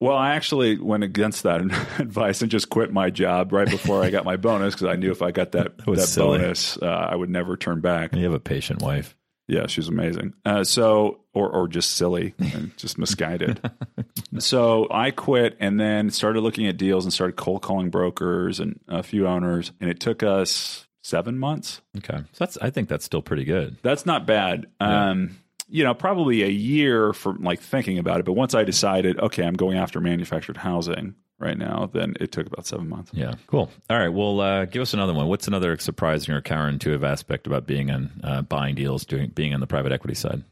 Well, 0.00 0.16
I 0.16 0.34
actually 0.34 0.78
went 0.78 1.02
against 1.02 1.42
that 1.42 1.60
advice 1.98 2.40
and 2.42 2.50
just 2.50 2.70
quit 2.70 2.92
my 2.92 3.10
job 3.10 3.52
right 3.52 3.68
before 3.68 4.02
I 4.02 4.10
got 4.10 4.24
my 4.24 4.36
bonus 4.36 4.74
because 4.74 4.86
I 4.86 4.96
knew 4.96 5.10
if 5.10 5.22
I 5.22 5.32
got 5.32 5.52
that 5.52 5.78
that, 5.84 5.86
that 5.86 6.14
bonus, 6.16 6.76
uh, 6.80 6.86
I 6.86 7.14
would 7.14 7.30
never 7.30 7.56
turn 7.56 7.80
back. 7.80 8.14
You 8.14 8.24
have 8.24 8.32
a 8.32 8.40
patient 8.40 8.80
wife. 8.80 9.16
Yeah, 9.48 9.66
she's 9.66 9.88
amazing. 9.88 10.34
Uh, 10.44 10.62
so, 10.62 11.20
or 11.32 11.48
or 11.48 11.68
just 11.68 11.92
silly 11.92 12.34
and 12.38 12.76
just 12.76 12.98
misguided. 12.98 13.60
so 14.38 14.86
I 14.90 15.10
quit 15.10 15.56
and 15.58 15.80
then 15.80 16.10
started 16.10 16.42
looking 16.42 16.66
at 16.66 16.76
deals 16.76 17.06
and 17.06 17.12
started 17.12 17.36
cold 17.36 17.62
calling 17.62 17.88
brokers 17.88 18.60
and 18.60 18.78
a 18.88 19.02
few 19.02 19.26
owners, 19.26 19.72
and 19.80 19.88
it 19.88 20.00
took 20.00 20.22
us 20.22 20.86
seven 21.02 21.38
months. 21.38 21.80
Okay, 21.96 22.18
so 22.18 22.24
that's 22.38 22.58
I 22.58 22.68
think 22.68 22.90
that's 22.90 23.06
still 23.06 23.22
pretty 23.22 23.44
good. 23.44 23.78
That's 23.82 24.04
not 24.04 24.26
bad. 24.26 24.66
Yeah. 24.80 25.10
Um, 25.10 25.38
you 25.70 25.84
know, 25.84 25.94
probably 25.94 26.42
a 26.42 26.48
year 26.48 27.12
from 27.12 27.42
like 27.42 27.60
thinking 27.60 27.98
about 27.98 28.20
it, 28.20 28.26
but 28.26 28.32
once 28.34 28.54
I 28.54 28.64
decided, 28.64 29.18
okay, 29.18 29.44
I'm 29.44 29.54
going 29.54 29.78
after 29.78 30.00
manufactured 30.00 30.58
housing, 30.58 31.14
right 31.38 31.56
now, 31.56 31.88
then 31.92 32.14
it 32.20 32.32
took 32.32 32.46
about 32.46 32.66
seven 32.66 32.88
months. 32.88 33.12
Yeah, 33.14 33.34
cool. 33.46 33.70
All 33.88 33.98
right, 33.98 34.08
well, 34.08 34.40
uh, 34.40 34.64
give 34.64 34.82
us 34.82 34.94
another 34.94 35.14
one. 35.14 35.28
What's 35.28 35.48
another 35.48 35.76
surprising 35.78 36.34
or 36.34 36.42
counterintuitive 36.42 37.04
aspect 37.04 37.46
about 37.46 37.66
being 37.66 37.90
on 37.90 38.10
uh, 38.22 38.42
buying 38.42 38.74
deals, 38.74 39.04
doing 39.04 39.30
being 39.30 39.54
on 39.54 39.60
the 39.60 39.66
private 39.66 39.92
equity 39.92 40.14
side? 40.14 40.42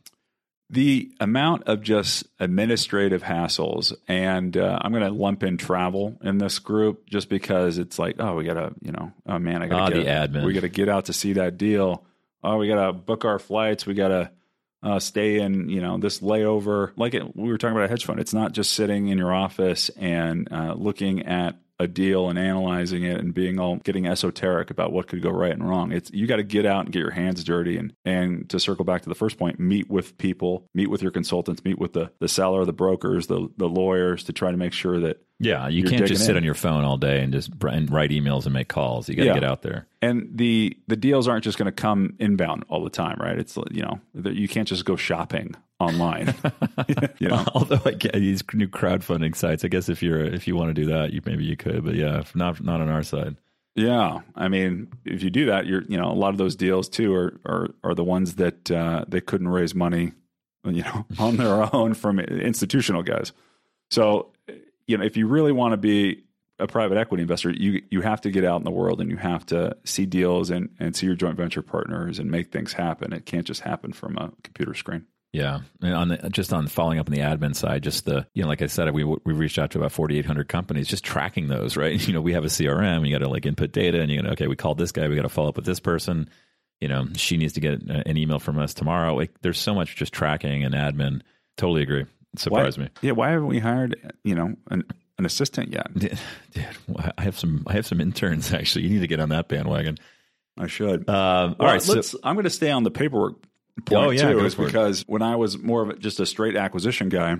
The 0.68 1.12
amount 1.20 1.64
of 1.64 1.80
just 1.80 2.26
administrative 2.40 3.22
hassles, 3.22 3.94
and 4.08 4.56
uh, 4.56 4.78
I'm 4.80 4.90
going 4.90 5.04
to 5.04 5.10
lump 5.10 5.44
in 5.44 5.58
travel 5.58 6.18
in 6.22 6.38
this 6.38 6.58
group 6.58 7.08
just 7.08 7.28
because 7.28 7.78
it's 7.78 8.00
like, 8.00 8.16
oh, 8.18 8.34
we 8.34 8.44
got 8.44 8.54
to, 8.54 8.74
you 8.80 8.90
know, 8.90 9.12
oh 9.26 9.38
man, 9.38 9.62
I 9.62 9.68
got 9.68 9.90
to 9.90 10.00
ah, 10.00 10.02
the 10.02 10.08
admin. 10.08 10.44
We 10.44 10.54
got 10.54 10.62
to 10.62 10.68
get 10.68 10.88
out 10.88 11.04
to 11.04 11.12
see 11.12 11.34
that 11.34 11.56
deal. 11.56 12.04
Oh, 12.42 12.56
we 12.56 12.66
got 12.66 12.84
to 12.84 12.92
book 12.92 13.24
our 13.24 13.38
flights. 13.38 13.86
We 13.86 13.94
got 13.94 14.08
to 14.08 14.30
uh, 14.82 14.98
stay 14.98 15.40
in, 15.40 15.68
you 15.68 15.80
know, 15.80 15.98
this 15.98 16.20
layover. 16.20 16.92
Like 16.96 17.14
it, 17.14 17.36
we 17.36 17.48
were 17.48 17.58
talking 17.58 17.76
about 17.76 17.86
a 17.86 17.88
hedge 17.88 18.04
fund. 18.04 18.20
It's 18.20 18.34
not 18.34 18.52
just 18.52 18.72
sitting 18.72 19.08
in 19.08 19.18
your 19.18 19.34
office 19.34 19.88
and 19.90 20.48
uh, 20.52 20.74
looking 20.74 21.26
at 21.26 21.56
a 21.78 21.86
deal 21.86 22.30
and 22.30 22.38
analyzing 22.38 23.02
it 23.02 23.18
and 23.18 23.34
being 23.34 23.60
all 23.60 23.76
getting 23.76 24.06
esoteric 24.06 24.70
about 24.70 24.92
what 24.92 25.08
could 25.08 25.22
go 25.22 25.30
right 25.30 25.52
and 25.52 25.68
wrong. 25.68 25.92
It's 25.92 26.10
you 26.10 26.26
got 26.26 26.36
to 26.36 26.42
get 26.42 26.64
out 26.64 26.84
and 26.84 26.92
get 26.92 27.00
your 27.00 27.10
hands 27.10 27.44
dirty 27.44 27.76
and 27.76 27.92
and 28.04 28.48
to 28.50 28.58
circle 28.58 28.84
back 28.84 29.02
to 29.02 29.08
the 29.08 29.14
first 29.14 29.38
point, 29.38 29.60
meet 29.60 29.90
with 29.90 30.16
people, 30.16 30.66
meet 30.74 30.88
with 30.88 31.02
your 31.02 31.10
consultants, 31.10 31.64
meet 31.64 31.78
with 31.78 31.92
the 31.92 32.10
the 32.18 32.28
seller, 32.28 32.64
the 32.64 32.72
brokers, 32.72 33.26
the 33.26 33.48
the 33.56 33.68
lawyers 33.68 34.24
to 34.24 34.32
try 34.32 34.50
to 34.50 34.56
make 34.56 34.72
sure 34.72 35.00
that 35.00 35.22
yeah, 35.38 35.68
you 35.68 35.84
can't 35.84 36.06
just 36.06 36.24
sit 36.24 36.30
in. 36.30 36.38
on 36.38 36.44
your 36.44 36.54
phone 36.54 36.84
all 36.84 36.96
day 36.96 37.22
and 37.22 37.32
just 37.32 37.50
and 37.62 37.90
write 37.90 38.10
emails 38.10 38.44
and 38.44 38.54
make 38.54 38.68
calls. 38.68 39.08
You 39.08 39.16
got 39.16 39.22
to 39.22 39.28
yeah. 39.28 39.34
get 39.34 39.44
out 39.44 39.62
there. 39.62 39.86
And 40.00 40.30
the 40.34 40.76
the 40.86 40.96
deals 40.96 41.28
aren't 41.28 41.44
just 41.44 41.58
going 41.58 41.66
to 41.66 41.72
come 41.72 42.14
inbound 42.18 42.64
all 42.68 42.82
the 42.82 42.90
time, 42.90 43.18
right? 43.20 43.38
It's 43.38 43.58
you 43.70 43.82
know 43.82 44.00
you 44.14 44.48
can't 44.48 44.66
just 44.66 44.86
go 44.86 44.96
shopping 44.96 45.54
online. 45.78 46.34
you 47.18 47.28
know? 47.28 47.44
Although 47.54 47.82
I 47.84 47.92
get 47.92 48.14
these 48.14 48.42
new 48.54 48.68
crowdfunding 48.68 49.36
sites, 49.36 49.62
I 49.62 49.68
guess 49.68 49.90
if 49.90 50.02
you're 50.02 50.24
if 50.24 50.48
you 50.48 50.56
want 50.56 50.74
to 50.74 50.74
do 50.74 50.86
that, 50.86 51.12
you 51.12 51.20
maybe 51.26 51.44
you 51.44 51.56
could, 51.56 51.84
but 51.84 51.96
yeah, 51.96 52.22
not 52.34 52.64
not 52.64 52.80
on 52.80 52.88
our 52.88 53.02
side. 53.02 53.36
Yeah, 53.74 54.20
I 54.34 54.48
mean, 54.48 54.88
if 55.04 55.22
you 55.22 55.28
do 55.28 55.46
that, 55.46 55.66
you're 55.66 55.82
you 55.82 55.98
know 55.98 56.10
a 56.10 56.14
lot 56.16 56.30
of 56.30 56.38
those 56.38 56.56
deals 56.56 56.88
too 56.88 57.14
are 57.14 57.38
are, 57.44 57.74
are 57.84 57.94
the 57.94 58.04
ones 58.04 58.36
that 58.36 58.70
uh, 58.70 59.04
they 59.06 59.20
couldn't 59.20 59.48
raise 59.48 59.74
money, 59.74 60.12
you 60.64 60.82
know, 60.82 61.04
on 61.18 61.36
their 61.36 61.74
own 61.74 61.92
from 61.92 62.18
institutional 62.18 63.02
guys. 63.02 63.32
So 63.90 64.32
you 64.86 64.96
know, 64.96 65.04
if 65.04 65.16
you 65.16 65.26
really 65.26 65.52
want 65.52 65.72
to 65.72 65.76
be 65.76 66.24
a 66.58 66.66
private 66.66 66.96
equity 66.96 67.22
investor, 67.22 67.50
you 67.50 67.82
you 67.90 68.00
have 68.00 68.20
to 68.22 68.30
get 68.30 68.44
out 68.44 68.56
in 68.56 68.64
the 68.64 68.70
world 68.70 69.00
and 69.00 69.10
you 69.10 69.16
have 69.16 69.44
to 69.46 69.76
see 69.84 70.06
deals 70.06 70.50
and, 70.50 70.70
and 70.78 70.96
see 70.96 71.06
your 71.06 71.14
joint 71.14 71.36
venture 71.36 71.62
partners 71.62 72.18
and 72.18 72.30
make 72.30 72.50
things 72.50 72.72
happen. 72.72 73.12
It 73.12 73.26
can't 73.26 73.46
just 73.46 73.60
happen 73.60 73.92
from 73.92 74.16
a 74.16 74.32
computer 74.42 74.74
screen. 74.74 75.06
Yeah, 75.32 75.60
and 75.82 75.94
on 75.94 76.08
the, 76.08 76.30
just 76.30 76.52
on 76.54 76.66
following 76.66 76.98
up 76.98 77.08
on 77.08 77.12
the 77.12 77.20
admin 77.20 77.54
side, 77.54 77.82
just 77.82 78.06
the 78.06 78.26
you 78.32 78.42
know, 78.42 78.48
like 78.48 78.62
I 78.62 78.66
said, 78.66 78.90
we 78.94 79.04
we 79.04 79.34
reached 79.34 79.58
out 79.58 79.72
to 79.72 79.78
about 79.78 79.92
forty 79.92 80.18
eight 80.18 80.24
hundred 80.24 80.48
companies, 80.48 80.88
just 80.88 81.04
tracking 81.04 81.48
those. 81.48 81.76
Right, 81.76 82.00
you 82.08 82.14
know, 82.14 82.22
we 82.22 82.32
have 82.32 82.44
a 82.44 82.48
CRM. 82.48 83.06
You 83.06 83.12
got 83.12 83.24
to 83.24 83.28
like 83.28 83.44
input 83.44 83.72
data, 83.72 84.00
and 84.00 84.10
you 84.10 84.16
got 84.16 84.28
to 84.28 84.32
okay, 84.32 84.46
we 84.46 84.56
called 84.56 84.78
this 84.78 84.92
guy, 84.92 85.08
we 85.08 85.16
got 85.16 85.22
to 85.22 85.28
follow 85.28 85.50
up 85.50 85.56
with 85.56 85.66
this 85.66 85.80
person. 85.80 86.30
You 86.80 86.88
know, 86.88 87.06
she 87.16 87.36
needs 87.36 87.54
to 87.54 87.60
get 87.60 87.82
uh, 87.90 88.02
an 88.06 88.16
email 88.16 88.38
from 88.38 88.58
us 88.58 88.74
tomorrow. 88.74 89.14
Like, 89.14 89.32
there's 89.40 89.58
so 89.58 89.74
much 89.74 89.96
just 89.96 90.12
tracking 90.12 90.62
and 90.64 90.74
admin. 90.74 91.22
Totally 91.56 91.82
agree. 91.82 92.04
Surprised 92.36 92.78
why, 92.78 92.84
me. 92.84 92.90
Yeah, 93.02 93.12
why 93.12 93.30
haven't 93.30 93.46
we 93.46 93.58
hired 93.58 94.14
you 94.24 94.34
know 94.34 94.54
an 94.70 94.84
an 95.18 95.24
assistant 95.24 95.72
yet? 95.72 95.92
Dude, 95.98 96.18
I 97.16 97.22
have 97.22 97.38
some 97.38 97.64
I 97.66 97.72
have 97.74 97.86
some 97.86 98.00
interns 98.00 98.52
actually. 98.52 98.84
You 98.84 98.90
need 98.90 99.00
to 99.00 99.06
get 99.06 99.20
on 99.20 99.30
that 99.30 99.48
bandwagon. 99.48 99.96
I 100.58 100.66
should. 100.66 101.08
Um, 101.08 101.56
Well, 101.58 101.68
all 101.68 101.74
right, 101.74 101.86
let's, 101.86 102.10
so, 102.10 102.18
I'm 102.22 102.34
going 102.34 102.44
to 102.44 102.50
stay 102.50 102.70
on 102.70 102.82
the 102.82 102.90
paperwork 102.90 103.42
point 103.84 104.06
Oh, 104.06 104.10
yeah, 104.10 104.32
too, 104.32 104.44
is 104.44 104.54
for 104.54 104.62
it. 104.62 104.66
because 104.66 105.02
when 105.06 105.20
I 105.20 105.36
was 105.36 105.58
more 105.58 105.82
of 105.82 105.98
just 105.98 106.18
a 106.18 106.24
straight 106.24 106.56
acquisition 106.56 107.10
guy, 107.10 107.36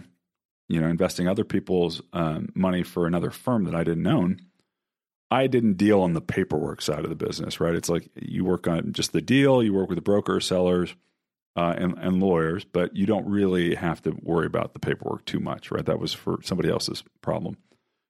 you 0.69 0.81
know, 0.81 0.89
investing 0.89 1.27
other 1.27 1.45
people's 1.45 2.03
um, 2.13 2.51
money 2.55 2.83
for 2.83 3.07
another 3.07 3.31
firm 3.31 3.65
that 3.65 3.75
I 3.75 3.85
didn't 3.85 4.07
own, 4.07 4.41
I 5.31 5.47
didn't 5.47 5.75
deal 5.79 6.03
on 6.03 6.13
the 6.13 6.21
paperwork 6.21 6.83
side 6.83 7.05
of 7.05 7.09
the 7.09 7.17
business. 7.17 7.59
Right? 7.59 7.75
It's 7.75 7.89
like 7.89 8.09
you 8.15 8.45
work 8.45 8.69
on 8.69 8.93
just 8.93 9.13
the 9.13 9.23
deal, 9.23 9.63
you 9.63 9.73
work 9.73 9.89
with 9.89 9.97
the 9.97 10.03
broker, 10.03 10.39
sellers, 10.41 10.95
uh, 11.57 11.75
and, 11.77 11.97
and 11.99 12.21
lawyers, 12.21 12.65
but 12.65 12.95
you 12.95 13.07
don't 13.07 13.27
really 13.27 13.75
have 13.75 14.03
to 14.03 14.17
worry 14.23 14.47
about 14.47 14.75
the 14.75 14.79
paperwork 14.79 15.25
too 15.25 15.41
much. 15.41 15.71
Right? 15.71 15.85
That 15.85 15.99
was 15.99 16.13
for 16.13 16.39
somebody 16.43 16.69
else's 16.69 17.03
problem. 17.23 17.57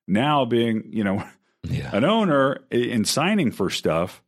Now, 0.08 0.44
being 0.44 0.90
you 0.90 1.04
know 1.04 1.24
yeah. 1.62 1.90
an 1.92 2.04
owner 2.04 2.64
in 2.70 3.04
signing 3.04 3.52
for 3.52 3.70
stuff, 3.70 4.22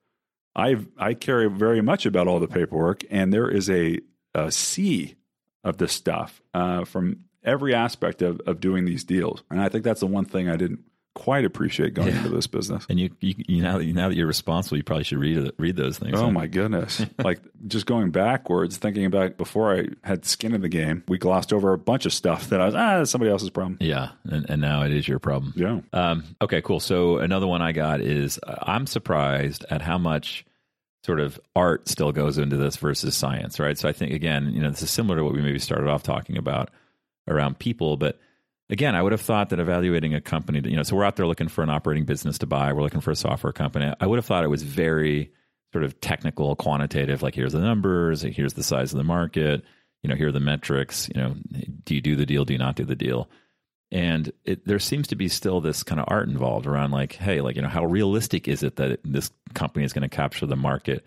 I 0.54 0.76
I 0.96 1.14
care 1.14 1.48
very 1.48 1.80
much 1.80 2.06
about 2.06 2.28
all 2.28 2.40
the 2.40 2.48
paperwork, 2.48 3.04
and 3.10 3.32
there 3.32 3.48
is 3.48 3.68
a, 3.68 4.00
a 4.34 4.50
sea 4.52 5.16
of 5.64 5.78
this 5.78 5.92
stuff 5.92 6.40
uh, 6.54 6.84
from 6.84 7.24
every 7.44 7.74
aspect 7.74 8.22
of, 8.22 8.40
of 8.46 8.60
doing 8.60 8.84
these 8.84 9.04
deals, 9.04 9.42
and 9.50 9.60
I 9.60 9.68
think 9.68 9.84
that's 9.84 10.00
the 10.00 10.06
one 10.06 10.24
thing 10.24 10.48
I 10.48 10.56
didn't 10.56 10.80
quite 11.18 11.44
appreciate 11.44 11.94
going 11.94 12.08
Yeah. 12.08 12.18
into 12.18 12.28
this 12.30 12.46
business. 12.46 12.86
And 12.88 12.98
you, 13.00 13.10
you, 13.20 13.34
you 13.48 13.62
now 13.62 13.78
that 13.78 13.84
you, 13.84 13.92
now 13.92 14.08
that 14.08 14.14
you're 14.14 14.26
responsible, 14.26 14.76
you 14.76 14.82
probably 14.84 15.04
should 15.04 15.18
read 15.18 15.50
read 15.58 15.76
those 15.76 15.98
things. 15.98 16.14
Oh 16.16 16.26
huh? 16.26 16.30
my 16.30 16.46
goodness! 16.46 17.04
like 17.24 17.40
just 17.66 17.86
going 17.86 18.10
backwards, 18.10 18.76
thinking 18.76 19.04
about 19.04 19.36
before 19.36 19.74
I 19.76 19.88
had 20.04 20.24
skin 20.24 20.54
in 20.54 20.60
the 20.60 20.68
game, 20.68 21.02
we 21.08 21.18
glossed 21.18 21.52
over 21.52 21.72
a 21.72 21.78
bunch 21.78 22.06
of 22.06 22.12
stuff 22.12 22.48
that 22.50 22.60
I 22.60 22.66
was 22.66 22.74
ah, 22.74 22.98
that's 22.98 23.10
somebody 23.10 23.30
else's 23.30 23.50
problem. 23.50 23.76
Yeah, 23.80 24.10
and, 24.24 24.48
and 24.48 24.60
now 24.60 24.82
it 24.82 24.92
is 24.92 25.06
your 25.08 25.18
problem. 25.18 25.52
Yeah, 25.56 25.80
Um, 25.92 26.24
okay, 26.40 26.62
cool. 26.62 26.80
So 26.80 27.18
another 27.18 27.46
one 27.46 27.60
I 27.62 27.72
got 27.72 28.00
is 28.00 28.38
uh, 28.46 28.54
I'm 28.62 28.86
surprised 28.86 29.64
at 29.70 29.82
how 29.82 29.98
much 29.98 30.44
sort 31.04 31.20
of 31.20 31.38
art 31.56 31.88
still 31.88 32.12
goes 32.12 32.38
into 32.38 32.56
this 32.56 32.76
versus 32.76 33.16
science, 33.16 33.58
right? 33.60 33.78
So 33.78 33.88
I 33.88 33.92
think 33.92 34.12
again, 34.12 34.50
you 34.52 34.60
know, 34.62 34.70
this 34.70 34.82
is 34.82 34.90
similar 34.90 35.16
to 35.18 35.24
what 35.24 35.32
we 35.32 35.40
maybe 35.42 35.58
started 35.58 35.88
off 35.88 36.02
talking 36.02 36.36
about 36.38 36.70
around 37.26 37.58
people, 37.58 37.96
but 37.96 38.18
again, 38.70 38.94
I 38.94 39.02
would 39.02 39.12
have 39.12 39.20
thought 39.20 39.50
that 39.50 39.60
evaluating 39.60 40.14
a 40.14 40.20
company, 40.20 40.60
you 40.68 40.76
know, 40.76 40.82
so 40.82 40.96
we're 40.96 41.04
out 41.04 41.16
there 41.16 41.26
looking 41.26 41.48
for 41.48 41.62
an 41.62 41.70
operating 41.70 42.04
business 42.04 42.38
to 42.38 42.46
buy, 42.46 42.72
we're 42.72 42.82
looking 42.82 43.00
for 43.00 43.10
a 43.10 43.16
software 43.16 43.52
company. 43.52 43.92
I 44.00 44.06
would 44.06 44.16
have 44.18 44.26
thought 44.26 44.44
it 44.44 44.48
was 44.48 44.62
very 44.62 45.32
sort 45.72 45.84
of 45.84 46.00
technical, 46.00 46.56
quantitative, 46.56 47.22
like 47.22 47.34
here's 47.34 47.52
the 47.52 47.60
numbers, 47.60 48.22
here's 48.22 48.54
the 48.54 48.62
size 48.62 48.92
of 48.92 48.98
the 48.98 49.04
market, 49.04 49.64
you 50.02 50.08
know, 50.08 50.16
here 50.16 50.28
are 50.28 50.32
the 50.32 50.40
metrics, 50.40 51.08
you 51.14 51.20
know, 51.20 51.34
do 51.84 51.94
you 51.94 52.00
do 52.00 52.16
the 52.16 52.26
deal, 52.26 52.44
do 52.44 52.52
you 52.52 52.58
not 52.58 52.76
do 52.76 52.84
the 52.84 52.96
deal? 52.96 53.28
and 53.90 54.32
it, 54.44 54.66
there 54.66 54.78
seems 54.78 55.08
to 55.08 55.16
be 55.16 55.28
still 55.28 55.60
this 55.60 55.82
kind 55.82 56.00
of 56.00 56.06
art 56.08 56.28
involved 56.28 56.66
around 56.66 56.90
like 56.90 57.14
hey 57.14 57.40
like 57.40 57.56
you 57.56 57.62
know 57.62 57.68
how 57.68 57.84
realistic 57.84 58.48
is 58.48 58.62
it 58.62 58.76
that 58.76 59.00
this 59.04 59.30
company 59.54 59.84
is 59.84 59.92
going 59.92 60.08
to 60.08 60.14
capture 60.14 60.46
the 60.46 60.56
market 60.56 61.04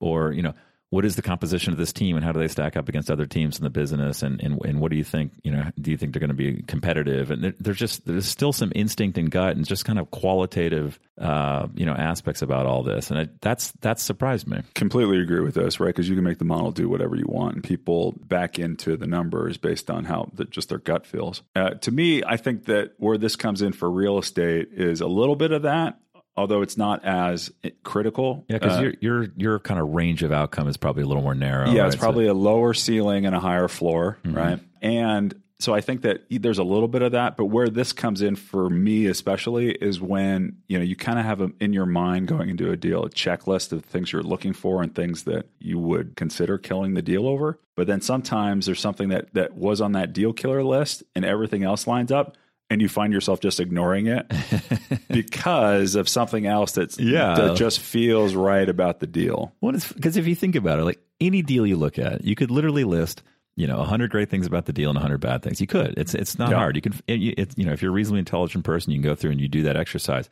or 0.00 0.32
you 0.32 0.42
know 0.42 0.54
what 0.90 1.04
is 1.04 1.14
the 1.14 1.22
composition 1.22 1.72
of 1.72 1.78
this 1.78 1.92
team 1.92 2.16
and 2.16 2.24
how 2.24 2.32
do 2.32 2.40
they 2.40 2.48
stack 2.48 2.76
up 2.76 2.88
against 2.88 3.10
other 3.10 3.24
teams 3.24 3.58
in 3.58 3.64
the 3.64 3.70
business? 3.70 4.22
And 4.22 4.42
and, 4.42 4.60
and 4.64 4.80
what 4.80 4.90
do 4.90 4.96
you 4.96 5.04
think 5.04 5.32
you 5.42 5.52
know 5.52 5.70
do 5.80 5.90
you 5.90 5.96
think 5.96 6.12
they're 6.12 6.20
going 6.20 6.28
to 6.28 6.34
be 6.34 6.62
competitive? 6.62 7.30
And 7.30 7.44
there, 7.44 7.54
there's 7.58 7.78
just 7.78 8.06
there's 8.06 8.26
still 8.26 8.52
some 8.52 8.72
instinct 8.74 9.16
and 9.16 9.30
gut 9.30 9.56
and 9.56 9.64
just 9.64 9.84
kind 9.84 9.98
of 9.98 10.10
qualitative 10.10 10.98
uh, 11.18 11.68
you 11.74 11.86
know 11.86 11.94
aspects 11.94 12.42
about 12.42 12.66
all 12.66 12.82
this. 12.82 13.10
And 13.10 13.20
it, 13.20 13.40
that's 13.40 13.70
that's 13.80 14.02
surprised 14.02 14.48
me. 14.48 14.62
Completely 14.74 15.20
agree 15.20 15.40
with 15.40 15.54
this, 15.54 15.78
right? 15.78 15.88
Because 15.88 16.08
you 16.08 16.16
can 16.16 16.24
make 16.24 16.38
the 16.38 16.44
model 16.44 16.72
do 16.72 16.88
whatever 16.88 17.14
you 17.14 17.26
want, 17.28 17.54
and 17.54 17.64
people 17.64 18.12
back 18.26 18.58
into 18.58 18.96
the 18.96 19.06
numbers 19.06 19.58
based 19.58 19.90
on 19.90 20.04
how 20.04 20.30
the, 20.34 20.44
just 20.44 20.70
their 20.70 20.78
gut 20.78 21.06
feels. 21.06 21.42
Uh, 21.54 21.70
to 21.70 21.92
me, 21.92 22.22
I 22.26 22.36
think 22.36 22.64
that 22.64 22.94
where 22.98 23.16
this 23.16 23.36
comes 23.36 23.62
in 23.62 23.72
for 23.72 23.88
real 23.88 24.18
estate 24.18 24.70
is 24.72 25.00
a 25.00 25.06
little 25.06 25.36
bit 25.36 25.52
of 25.52 25.62
that, 25.62 26.00
although 26.40 26.62
it's 26.62 26.76
not 26.76 27.04
as 27.04 27.52
critical. 27.84 28.44
yeah 28.48 28.58
because 28.58 28.78
Uh, 28.78 28.82
your 28.82 28.94
your 29.00 29.28
your 29.36 29.58
kind 29.60 29.78
of 29.80 29.88
range 29.90 30.22
of 30.22 30.32
outcome 30.32 30.66
is 30.68 30.76
probably 30.76 31.02
a 31.02 31.06
little 31.06 31.22
more 31.22 31.34
narrow 31.34 31.70
yeah, 31.70 31.82
right? 31.82 31.86
it's 31.86 31.96
probably 31.96 32.26
a 32.26 32.34
lower 32.34 32.74
ceiling 32.74 33.26
and 33.26 33.34
a 33.34 33.40
higher 33.40 33.68
floor, 33.68 34.18
Mm-hmm. 34.24 34.36
right? 34.36 34.58
And 34.82 35.34
so 35.58 35.74
I 35.74 35.82
think 35.82 36.00
that 36.02 36.22
there's 36.30 36.56
a 36.56 36.64
little 36.64 36.88
bit 36.88 37.02
of 37.02 37.12
that, 37.12 37.36
but 37.36 37.44
where 37.44 37.68
this 37.68 37.92
comes 37.92 38.22
in 38.22 38.34
for 38.34 38.70
me 38.70 39.04
especially 39.06 39.72
is 39.72 40.00
when 40.00 40.56
you 40.68 40.78
know 40.78 40.84
you 40.84 40.96
kind 40.96 41.18
of 41.18 41.26
have 41.26 41.42
a, 41.42 41.50
in 41.60 41.74
your 41.74 41.84
mind 41.84 42.28
going 42.28 42.48
into 42.48 42.70
a 42.70 42.76
deal 42.78 43.04
a 43.04 43.10
checklist 43.10 43.70
of 43.72 43.84
things 43.84 44.10
you're 44.10 44.22
looking 44.22 44.54
for 44.54 44.82
and 44.82 44.94
things 44.94 45.24
that 45.24 45.44
you 45.58 45.78
would 45.78 46.16
consider 46.16 46.56
killing 46.56 46.94
the 46.94 47.02
deal 47.02 47.26
over. 47.26 47.58
But 47.76 47.86
then 47.88 48.00
sometimes 48.00 48.64
there's 48.66 48.80
something 48.80 49.10
that 49.10 49.34
that 49.34 49.54
was 49.54 49.82
on 49.82 49.92
that 49.92 50.14
deal 50.14 50.32
killer 50.32 50.64
list 50.64 51.02
and 51.14 51.24
everything 51.26 51.62
else 51.62 51.86
lines 51.86 52.10
up. 52.10 52.36
And 52.70 52.80
you 52.80 52.88
find 52.88 53.12
yourself 53.12 53.40
just 53.40 53.58
ignoring 53.58 54.06
it 54.06 54.26
because 55.08 55.94
of 55.96 56.08
something 56.08 56.46
else 56.46 56.72
that's 56.72 56.98
Yeah. 56.98 57.34
that 57.34 57.56
just 57.56 57.80
feels 57.80 58.34
right 58.34 58.68
about 58.68 59.00
the 59.00 59.06
deal. 59.06 59.52
Is 59.62 59.92
because 59.92 60.16
if 60.16 60.26
you 60.26 60.34
think 60.34 60.54
about 60.54 60.78
it, 60.78 60.84
like 60.84 61.00
any 61.20 61.42
deal 61.42 61.66
you 61.66 61.76
look 61.76 61.98
at, 61.98 62.24
you 62.24 62.34
could 62.34 62.50
literally 62.50 62.84
list 62.84 63.22
you 63.56 63.66
know 63.66 63.82
hundred 63.82 64.10
great 64.10 64.30
things 64.30 64.46
about 64.46 64.66
the 64.66 64.72
deal 64.72 64.90
and 64.90 64.98
hundred 64.98 65.20
bad 65.20 65.42
things. 65.42 65.60
You 65.60 65.66
could. 65.66 65.94
It's 65.98 66.14
it's 66.14 66.38
not 66.38 66.50
Yeah. 66.50 66.56
hard. 66.56 66.76
You 66.76 66.82
can. 66.82 66.94
It, 67.06 67.34
it's 67.38 67.58
you 67.58 67.64
know 67.66 67.72
if 67.72 67.82
you're 67.82 67.90
a 67.90 67.94
reasonably 67.94 68.20
intelligent 68.20 68.64
person, 68.64 68.92
you 68.92 68.98
can 69.00 69.08
go 69.10 69.14
through 69.16 69.32
and 69.32 69.40
you 69.40 69.48
do 69.48 69.64
that 69.64 69.76
exercise. 69.76 70.30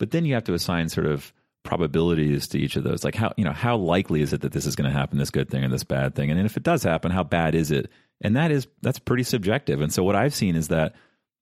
But 0.00 0.10
then 0.10 0.24
you 0.24 0.34
have 0.34 0.44
to 0.44 0.54
assign 0.54 0.88
sort 0.88 1.06
of 1.06 1.32
probabilities 1.62 2.48
to 2.48 2.58
each 2.58 2.76
of 2.76 2.84
those. 2.84 3.04
Like 3.04 3.14
how 3.14 3.32
you 3.36 3.44
know 3.44 3.52
how 3.52 3.76
likely 3.76 4.20
is 4.20 4.32
it 4.32 4.40
that 4.42 4.52
this 4.52 4.66
is 4.66 4.74
going 4.76 4.90
to 4.90 4.96
happen, 4.96 5.18
this 5.18 5.30
good 5.30 5.48
thing 5.48 5.62
and 5.64 5.72
this 5.72 5.84
bad 5.84 6.14
thing, 6.14 6.30
and 6.30 6.38
then 6.38 6.46
if 6.46 6.56
it 6.56 6.62
does 6.64 6.82
happen, 6.82 7.10
how 7.12 7.22
bad 7.22 7.54
is 7.54 7.70
it? 7.70 7.90
And 8.20 8.36
that 8.36 8.50
is 8.50 8.66
that's 8.82 8.98
pretty 8.98 9.22
subjective. 9.22 9.80
And 9.80 9.92
so 9.92 10.02
what 10.02 10.16
I've 10.16 10.34
seen 10.34 10.56
is 10.56 10.68
that 10.68 10.94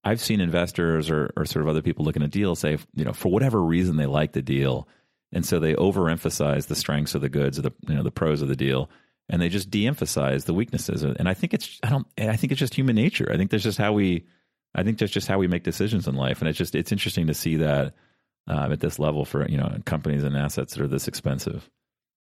I've 0.05 0.21
seen 0.21 0.41
investors 0.41 1.11
or, 1.11 1.33
or 1.37 1.45
sort 1.45 1.63
of 1.63 1.69
other 1.69 1.83
people 1.83 2.05
looking 2.05 2.23
at 2.23 2.31
deals 2.31 2.59
say, 2.59 2.79
you 2.95 3.05
know, 3.05 3.13
for 3.13 3.31
whatever 3.31 3.63
reason 3.63 3.97
they 3.97 4.07
like 4.07 4.33
the 4.33 4.43
deal, 4.43 4.89
and 5.33 5.47
so 5.47 5.59
they 5.59 5.75
overemphasize 5.75 6.67
the 6.67 6.75
strengths 6.75 7.15
of 7.15 7.21
the 7.21 7.29
goods 7.29 7.59
or 7.59 7.63
the 7.63 7.73
you 7.89 7.95
know 7.95 8.03
the 8.03 8.11
pros 8.11 8.43
of 8.43 8.49
the 8.49 8.57
deal, 8.57 8.91
and 9.29 9.41
they 9.41 9.49
just 9.49 9.71
de-emphasize 9.71 10.45
the 10.45 10.55
weaknesses. 10.55 11.03
And 11.03 11.29
I 11.29 11.35
think 11.35 11.55
it's 11.55 11.79
I 11.83 11.91
don't 11.91 12.07
I 12.19 12.37
think 12.37 12.53
it's 12.53 12.59
just 12.59 12.75
human 12.75 12.97
nature. 12.97 13.31
I 13.33 13.37
think 13.37 13.51
that's 13.51 13.63
just 13.63 13.79
how 13.79 13.93
we 13.93 14.27
I 14.75 14.83
think 14.83 14.99
that's 14.99 15.13
just 15.13 15.29
how 15.29 15.39
we 15.39 15.47
make 15.47 15.65
decisions 15.65 16.09
in 16.09 16.15
life, 16.15 16.41
and 16.41 16.49
it's 16.49 16.59
just 16.59 16.75
it's 16.75 16.93
interesting 16.93 17.29
to 17.29 17.35
see 17.35 17.57
that 17.57 17.95
um, 18.49 18.73
at 18.73 18.81
this 18.81 18.99
level 18.99 19.25
for 19.25 19.49
you 19.49 19.57
know 19.57 19.79
companies 19.85 20.25
and 20.25 20.37
assets 20.37 20.75
that 20.75 20.83
are 20.83 20.89
this 20.89 21.09
expensive. 21.09 21.69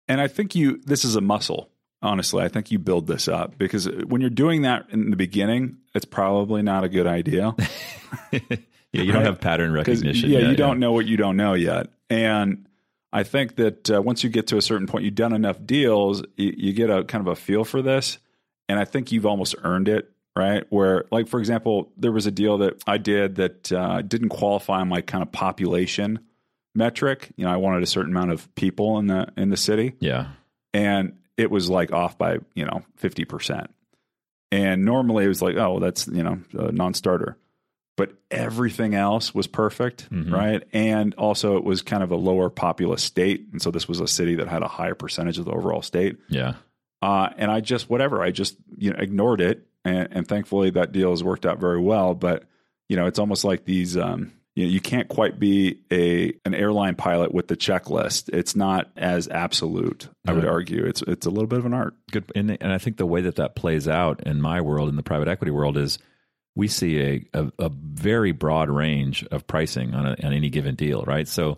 And 0.07 0.19
I 0.21 0.27
think 0.27 0.55
you 0.55 0.81
this 0.85 1.05
is 1.05 1.15
a 1.15 1.21
muscle. 1.21 1.69
Honestly, 2.03 2.43
I 2.43 2.49
think 2.49 2.69
you 2.69 2.79
build 2.79 3.07
this 3.07 3.27
up 3.27 3.57
because 3.57 3.87
when 3.87 4.21
you're 4.21 4.29
doing 4.29 4.63
that 4.63 4.87
in 4.89 5.09
the 5.09 5.15
beginning, 5.15 5.77
it's 5.95 6.05
probably 6.05 6.61
not 6.61 6.83
a 6.83 6.89
good 6.89 7.07
idea. 7.07 7.55
yeah, 8.31 8.41
you 8.91 9.11
don't 9.11 9.23
have 9.23 9.39
pattern 9.39 9.71
recognition. 9.71 10.29
Yeah, 10.29 10.39
yet, 10.39 10.49
you 10.49 10.55
don't 10.55 10.79
know 10.79 10.91
what 10.91 11.05
you 11.05 11.17
don't 11.17 11.37
know 11.37 11.53
yet. 11.53 11.87
And 12.09 12.67
I 13.13 13.23
think 13.23 13.55
that 13.55 13.89
uh, 13.89 14.01
once 14.01 14.23
you 14.23 14.29
get 14.29 14.47
to 14.47 14.57
a 14.57 14.61
certain 14.61 14.85
point, 14.85 15.05
you've 15.05 15.15
done 15.15 15.33
enough 15.33 15.65
deals, 15.65 16.23
you, 16.35 16.53
you 16.57 16.73
get 16.73 16.89
a 16.89 17.03
kind 17.05 17.25
of 17.25 17.31
a 17.31 17.35
feel 17.35 17.63
for 17.63 17.81
this. 17.81 18.17
And 18.67 18.79
I 18.79 18.85
think 18.85 19.11
you've 19.11 19.25
almost 19.25 19.55
earned 19.63 19.87
it, 19.87 20.11
right? 20.35 20.65
Where, 20.69 21.05
like, 21.11 21.27
for 21.27 21.39
example, 21.39 21.91
there 21.95 22.11
was 22.11 22.25
a 22.25 22.31
deal 22.31 22.57
that 22.59 22.83
I 22.85 22.97
did 22.97 23.35
that 23.35 23.71
uh, 23.71 24.01
didn't 24.01 24.29
qualify 24.29 24.81
on 24.81 24.89
my 24.89 25.01
kind 25.01 25.21
of 25.21 25.31
population 25.31 26.19
metric. 26.75 27.31
You 27.35 27.45
know, 27.45 27.51
I 27.51 27.57
wanted 27.57 27.83
a 27.83 27.87
certain 27.87 28.11
amount 28.11 28.31
of 28.31 28.53
people 28.55 28.99
in 28.99 29.07
the 29.07 29.27
in 29.37 29.49
the 29.49 29.57
city 29.57 29.93
Yeah, 29.99 30.27
and 30.73 31.13
it 31.37 31.49
was 31.51 31.69
like 31.69 31.91
off 31.91 32.17
by 32.17 32.37
you 32.53 32.65
know 32.65 32.83
50% 33.01 33.67
and 34.51 34.85
normally 34.85 35.25
it 35.25 35.29
was 35.29 35.41
like 35.41 35.55
oh 35.57 35.79
that's 35.79 36.07
you 36.07 36.23
know 36.23 36.39
a 36.53 36.71
non-starter. 36.71 37.37
But 37.95 38.13
everything 38.31 38.95
else 38.95 39.35
was 39.35 39.45
perfect 39.45 40.09
Mhm. 40.09 40.31
right? 40.31 40.63
And 40.73 41.13
also 41.15 41.57
it 41.57 41.63
was 41.63 41.83
kind 41.83 42.01
of 42.01 42.11
a 42.11 42.15
lower 42.15 42.49
populous 42.49 43.03
state. 43.03 43.47
And 43.51 43.61
so 43.61 43.69
this 43.69 43.87
was 43.87 43.99
a 43.99 44.07
city 44.07 44.33
that 44.35 44.47
had 44.47 44.63
a 44.63 44.67
higher 44.67 44.95
percentage 44.95 45.37
of 45.37 45.45
the 45.45 45.51
overall 45.51 45.83
state. 45.83 46.17
Yeah. 46.27 46.55
uh, 47.03 47.29
and 47.37 47.51
i 47.51 47.59
just 47.59 47.89
whatever 47.89 48.21
i 48.23 48.31
just 48.31 48.55
you 48.77 48.89
know 48.91 48.97
ignored 48.99 49.41
it. 49.41 49.67
And, 49.85 50.07
and 50.11 50.27
thankfully 50.27 50.69
that 50.71 50.91
deal 50.91 51.11
has 51.11 51.23
worked 51.23 51.45
out 51.45 51.59
very 51.59 51.79
well. 51.79 52.15
But 52.15 52.45
you 52.89 52.95
know 52.95 53.05
it's 53.05 53.19
almost 53.19 53.43
like 53.43 53.65
these 53.65 53.95
um, 53.97 54.31
you 54.55 54.65
know, 54.65 54.69
you 54.71 54.79
can't 54.79 55.07
quite 55.07 55.39
be 55.39 55.79
a 55.91 56.33
an 56.45 56.53
airline 56.53 56.95
pilot 56.95 57.33
with 57.33 57.47
the 57.47 57.57
checklist. 57.57 58.29
It's 58.31 58.55
not 58.55 58.91
as 58.95 59.27
absolute. 59.27 60.09
I 60.27 60.33
would 60.33 60.45
argue 60.45 60.85
it's 60.85 61.01
it's 61.01 61.25
a 61.25 61.29
little 61.29 61.47
bit 61.47 61.59
of 61.59 61.65
an 61.65 61.73
art. 61.73 61.95
good 62.11 62.31
and, 62.35 62.55
and 62.61 62.71
i 62.71 62.77
think 62.77 62.97
the 62.97 63.05
way 63.05 63.21
that 63.21 63.35
that 63.37 63.55
plays 63.55 63.87
out 63.87 64.21
in 64.27 64.41
my 64.41 64.61
world 64.61 64.89
in 64.89 64.95
the 64.95 65.03
private 65.03 65.27
equity 65.27 65.51
world 65.51 65.77
is 65.77 65.97
we 66.55 66.67
see 66.67 66.99
a, 67.01 67.25
a, 67.33 67.51
a 67.57 67.69
very 67.73 68.31
broad 68.31 68.69
range 68.69 69.25
of 69.31 69.47
pricing 69.47 69.95
on, 69.95 70.05
a, 70.05 70.09
on 70.23 70.33
any 70.33 70.49
given 70.49 70.75
deal 70.75 71.03
right 71.07 71.27
so 71.27 71.57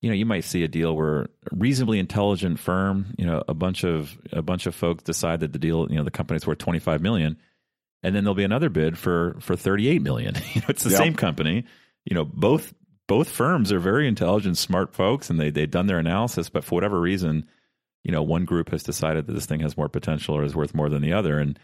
you 0.00 0.08
know 0.08 0.14
you 0.16 0.24
might 0.24 0.44
see 0.44 0.64
a 0.64 0.68
deal 0.68 0.96
where 0.96 1.22
a 1.24 1.28
reasonably 1.52 1.98
intelligent 1.98 2.58
firm 2.58 3.14
you 3.18 3.26
know 3.26 3.42
a 3.48 3.54
bunch 3.54 3.84
of 3.84 4.16
a 4.32 4.40
bunch 4.40 4.64
of 4.66 4.74
folks 4.74 5.02
decide 5.02 5.40
that 5.40 5.52
the 5.52 5.58
deal 5.58 5.86
you 5.90 5.96
know 5.96 6.04
the 6.04 6.10
company's 6.10 6.46
worth 6.46 6.56
25 6.58 7.02
million 7.02 7.36
and 8.02 8.14
then 8.16 8.24
there'll 8.24 8.34
be 8.34 8.44
another 8.44 8.70
bid 8.70 8.96
for 8.96 9.36
for 9.40 9.56
38 9.56 10.00
million 10.00 10.34
you 10.54 10.62
know 10.62 10.66
it's 10.70 10.84
the 10.84 10.90
Yeah. 10.90 10.96
same 10.98 11.14
company 11.14 11.64
you 12.04 12.14
know 12.14 12.24
both 12.24 12.74
both 13.06 13.28
firms 13.28 13.72
are 13.72 13.80
very 13.80 14.06
intelligent 14.06 14.56
smart 14.56 14.94
folks 14.94 15.30
and 15.30 15.38
they 15.38 15.50
they've 15.50 15.70
done 15.70 15.86
their 15.86 15.98
analysis 15.98 16.48
but 16.48 16.64
for 16.64 16.74
whatever 16.76 17.00
reason 17.00 17.46
you 18.04 18.12
know 18.12 18.22
one 18.22 18.44
group 18.44 18.70
has 18.70 18.82
decided 18.82 19.26
that 19.26 19.32
this 19.32 19.46
thing 19.46 19.60
has 19.60 19.76
more 19.76 19.88
potential 19.88 20.36
or 20.36 20.44
is 20.44 20.54
worth 20.54 20.74
more 20.74 20.88
than 20.88 21.02
the 21.02 21.12
other. 21.12 21.38
And 21.38 21.58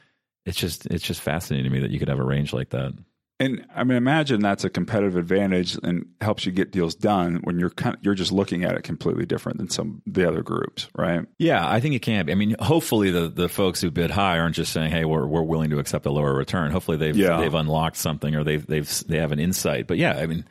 it's 0.45 0.59
just 0.59 0.87
it's 0.87 1.05
just 1.05 1.21
fascinating 1.21 1.64
to 1.64 1.71
me 1.71 1.81
that 1.81 1.90
you 1.90 1.99
could 1.99 2.09
have 2.09 2.19
a 2.19 2.25
range 2.25 2.52
like 2.52 2.71
that 2.71 2.93
And 3.38 3.66
I 3.75 3.85
mean, 3.85 3.99
imagine 3.99 4.40
that's 4.40 4.64
a 4.64 4.71
competitive 4.71 5.16
advantage 5.16 5.78
and 5.83 6.07
helps 6.23 6.47
you 6.47 6.52
get 6.52 6.73
deals 6.73 6.95
done 6.95 7.40
when 7.45 7.59
you're 7.61 7.69
kind 7.69 7.95
of, 7.95 8.02
you're 8.02 8.14
just 8.14 8.33
looking 8.33 8.64
at 8.64 8.76
it 8.76 8.83
completely 8.83 9.26
different 9.26 9.59
than 9.59 9.69
some 9.69 10.00
the 10.07 10.26
other 10.26 10.43
groups, 10.43 10.88
right? 10.97 11.26
Yeah, 11.38 11.69
I 11.69 11.81
think 11.81 11.95
it 11.95 11.99
can 12.00 12.25
be. 12.25 12.33
I 12.33 12.35
mean, 12.35 12.57
hopefully 12.59 13.11
the, 13.11 13.28
the 13.28 13.50
folks 13.50 13.83
who 13.83 13.90
bid 13.90 14.11
high 14.11 14.38
aren't 14.38 14.55
just 14.55 14.73
saying, 14.73 14.90
"Hey, 14.90 15.05
we're 15.05 15.26
we're 15.26 15.43
willing 15.43 15.69
to 15.71 15.78
accept 15.78 16.07
a 16.07 16.11
lower 16.11 16.35
return." 16.35 16.71
Hopefully 16.71 16.97
they've 16.97 17.16
yeah. 17.16 17.38
they've 17.38 17.52
unlocked 17.52 17.99
something 17.99 18.35
or 18.35 18.43
they've 18.43 18.66
they've 18.66 19.05
they 19.07 19.19
have 19.19 19.33
an 19.33 19.38
insight. 19.38 19.87
But 19.87 19.99
yeah, 19.99 20.16
I 20.16 20.26
mean, 20.26 20.47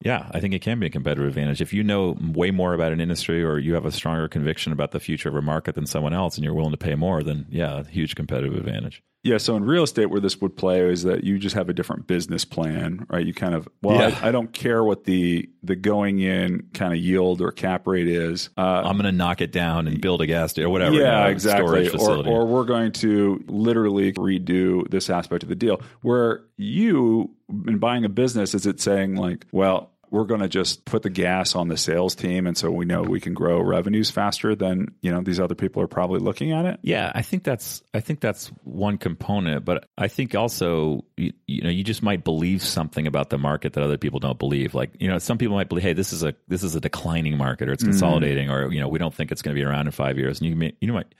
yeah, 0.00 0.30
I 0.30 0.38
think 0.38 0.54
it 0.54 0.62
can 0.62 0.78
be 0.78 0.86
a 0.86 0.90
competitive 0.90 1.26
advantage. 1.26 1.60
If 1.60 1.72
you 1.72 1.82
know 1.82 2.16
way 2.20 2.52
more 2.52 2.74
about 2.74 2.92
an 2.92 3.00
industry 3.00 3.42
or 3.42 3.58
you 3.58 3.74
have 3.74 3.86
a 3.86 3.92
stronger 3.92 4.28
conviction 4.28 4.72
about 4.72 4.92
the 4.92 5.00
future 5.00 5.28
of 5.28 5.34
a 5.34 5.42
market 5.42 5.74
than 5.74 5.86
someone 5.86 6.14
else 6.14 6.36
and 6.36 6.44
you're 6.44 6.54
willing 6.54 6.70
to 6.70 6.78
pay 6.78 6.94
more, 6.94 7.24
then 7.24 7.46
yeah, 7.50 7.82
huge 7.82 8.14
competitive 8.14 8.54
advantage. 8.54 9.02
Yeah, 9.22 9.36
so 9.36 9.54
in 9.54 9.64
real 9.64 9.82
estate, 9.82 10.06
where 10.06 10.20
this 10.20 10.40
would 10.40 10.56
play 10.56 10.80
is 10.80 11.02
that 11.02 11.24
you 11.24 11.38
just 11.38 11.54
have 11.54 11.68
a 11.68 11.74
different 11.74 12.06
business 12.06 12.46
plan, 12.46 13.06
right? 13.10 13.24
You 13.24 13.34
kind 13.34 13.54
of 13.54 13.68
well, 13.82 13.96
yeah. 13.96 14.18
I, 14.22 14.28
I, 14.28 14.30
don't 14.30 14.50
care 14.50 14.82
what 14.82 15.04
the 15.04 15.50
the 15.62 15.76
going 15.76 16.20
in 16.20 16.68
kind 16.72 16.94
of 16.94 16.98
yield 16.98 17.42
or 17.42 17.52
cap 17.52 17.86
rate 17.86 18.08
is. 18.08 18.48
Uh, 18.56 18.62
I'm 18.62 18.96
going 18.96 19.04
to 19.04 19.12
knock 19.12 19.42
it 19.42 19.52
down 19.52 19.88
and 19.88 20.00
build 20.00 20.22
a 20.22 20.26
gas 20.26 20.52
station 20.52 20.68
or 20.68 20.70
whatever. 20.70 20.96
Yeah, 20.96 21.18
you 21.18 21.24
know, 21.24 21.30
exactly. 21.30 21.90
Or, 21.90 22.26
or 22.26 22.46
we're 22.46 22.64
going 22.64 22.92
to 22.92 23.44
literally 23.46 24.14
redo 24.14 24.88
this 24.88 25.10
aspect 25.10 25.42
of 25.42 25.50
the 25.50 25.54
deal. 25.54 25.82
Where 26.00 26.44
you 26.56 27.30
in 27.66 27.76
buying 27.76 28.06
a 28.06 28.08
business, 28.08 28.54
is 28.54 28.64
it 28.64 28.80
saying 28.80 29.16
like, 29.16 29.44
well, 29.52 29.90
we're 30.10 30.24
going 30.24 30.40
to 30.40 30.48
just 30.48 30.84
put 30.84 31.02
the 31.02 31.10
gas 31.10 31.54
on 31.54 31.68
the 31.68 31.76
sales 31.76 32.14
team 32.14 32.46
and 32.46 32.56
so 32.56 32.70
we 32.70 32.84
know 32.84 33.02
we 33.02 33.20
can 33.20 33.32
grow 33.32 33.60
revenues 33.60 34.10
faster 34.10 34.54
than 34.54 34.94
you 35.00 35.10
know 35.10 35.22
these 35.22 35.38
other 35.38 35.54
people 35.54 35.82
are 35.82 35.86
probably 35.86 36.20
looking 36.20 36.52
at 36.52 36.66
it 36.66 36.78
yeah 36.82 37.10
i 37.14 37.22
think 37.22 37.44
that's 37.44 37.82
i 37.94 38.00
think 38.00 38.20
that's 38.20 38.48
one 38.64 38.98
component 38.98 39.64
but 39.64 39.88
i 39.96 40.08
think 40.08 40.34
also 40.34 41.04
you, 41.16 41.32
you, 41.46 41.62
know 41.62 41.70
you 41.70 41.84
just 41.84 42.02
might 42.02 42.24
believe 42.24 42.62
something 42.62 43.06
about 43.06 43.30
the 43.30 43.38
market 43.38 43.72
that 43.74 43.84
other 43.84 43.98
people 43.98 44.18
don't 44.18 44.38
believe 44.38 44.74
like 44.74 44.90
you 44.98 45.08
know 45.08 45.18
some 45.18 45.38
people 45.38 45.56
might 45.56 45.68
believe 45.68 45.84
hey 45.84 45.92
this 45.92 46.12
is 46.12 46.22
a 46.22 46.34
this 46.48 46.62
is 46.62 46.74
a 46.74 46.80
declining 46.80 47.36
market 47.36 47.68
or 47.68 47.72
it's 47.72 47.82
mm-hmm. 47.82 47.92
consolidating 47.92 48.48
mm. 48.48 48.52
or 48.52 48.72
you 48.72 48.80
know 48.80 48.88
we 48.88 48.98
don't 48.98 49.14
think 49.14 49.30
it's 49.30 49.42
going 49.42 49.54
to 49.54 49.60
be 49.60 49.64
around 49.64 49.86
in 49.86 49.92
five 49.92 50.18
years 50.18 50.40
and 50.40 50.48
you 50.48 50.56
may, 50.56 50.72
you 50.80 50.88
know 50.88 50.94
might 50.94 51.14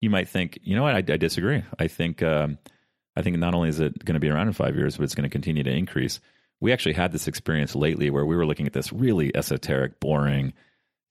you 0.00 0.10
might 0.10 0.28
think 0.28 0.58
you 0.62 0.76
know 0.76 0.82
what 0.82 0.94
i, 0.94 0.98
I 0.98 1.16
disagree 1.16 1.62
i 1.78 1.88
think 1.88 2.22
um, 2.22 2.58
i 3.16 3.22
think 3.22 3.36
not 3.38 3.54
only 3.54 3.68
is 3.68 3.80
it 3.80 4.04
going 4.04 4.14
to 4.14 4.20
be 4.20 4.28
around 4.28 4.46
in 4.46 4.52
five 4.52 4.76
years 4.76 4.96
but 4.96 5.04
it's 5.04 5.14
going 5.14 5.28
to 5.28 5.32
continue 5.32 5.64
to 5.64 5.70
increase 5.70 6.20
we 6.60 6.72
actually 6.72 6.94
had 6.94 7.12
this 7.12 7.28
experience 7.28 7.74
lately 7.74 8.10
where 8.10 8.26
we 8.26 8.36
were 8.36 8.46
looking 8.46 8.66
at 8.66 8.72
this 8.72 8.92
really 8.92 9.34
esoteric, 9.36 10.00
boring 10.00 10.52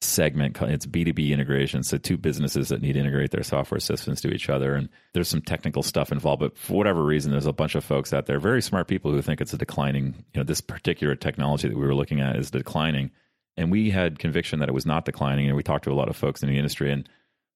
segment. 0.02 0.58
It's 0.62 0.86
B2B 0.86 1.32
integration. 1.32 1.84
So, 1.84 1.98
two 1.98 2.18
businesses 2.18 2.70
that 2.70 2.82
need 2.82 2.94
to 2.94 3.00
integrate 3.00 3.32
their 3.32 3.44
software 3.44 3.80
systems 3.80 4.22
to 4.22 4.30
each 4.30 4.50
other. 4.50 4.75
And 4.75 4.90
there's 5.14 5.30
some 5.30 5.42
technical 5.42 5.84
stuff 5.84 6.12
involved. 6.12 6.42
But 6.42 6.58
for 6.58 6.74
whatever 6.78 7.04
reason, 7.04 7.32
there's 7.32 7.46
a 7.46 7.54
bunch 7.54 7.75
of 7.75 7.84
folks 7.84 8.14
out 8.14 8.25
there, 8.25 8.40
very 8.40 8.62
smart 8.62 8.88
people 8.88 9.12
who 9.12 9.22
think 9.22 9.42
it's 9.42 9.54
a 9.54 9.58
declining, 9.58 10.16
you 10.34 10.40
know, 10.40 10.44
this 10.44 10.62
particular 10.62 11.16
technology 11.16 11.68
that 11.68 11.78
we 11.78 11.86
were 11.86 11.96
looking 11.96 12.22
at 12.22 12.36
is 12.36 12.52
declining. 12.52 13.12
And 13.58 13.72
we 13.72 13.90
had 13.90 14.20
conviction 14.20 14.60
that 14.60 14.70
it 14.70 14.75
was 14.75 14.86
not 14.86 15.06
declining. 15.06 15.48
And 15.48 15.56
we 15.56 15.64
talked 15.64 15.86
to 15.86 15.92
a 15.92 15.94
lot 15.94 16.10
of 16.10 16.18
folks 16.18 16.44
in 16.44 16.50
the 16.50 16.58
industry. 16.58 16.92
And 16.92 17.08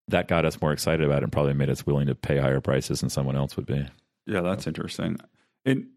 that 0.07 0.27
got 0.27 0.45
us 0.45 0.61
more 0.61 0.71
excited 0.71 1.05
about 1.05 1.17
it 1.17 1.23
and 1.23 1.31
probably 1.31 1.53
made 1.53 1.69
us 1.69 1.85
willing 1.85 2.07
to 2.07 2.15
pay 2.15 2.37
higher 2.37 2.61
prices 2.61 3.01
than 3.01 3.09
someone 3.09 3.35
else 3.35 3.55
would 3.57 3.65
be. 3.65 3.85
Yeah, 4.25 4.41
that's 4.41 4.67
interesting. 4.67 5.17
And 5.65 5.87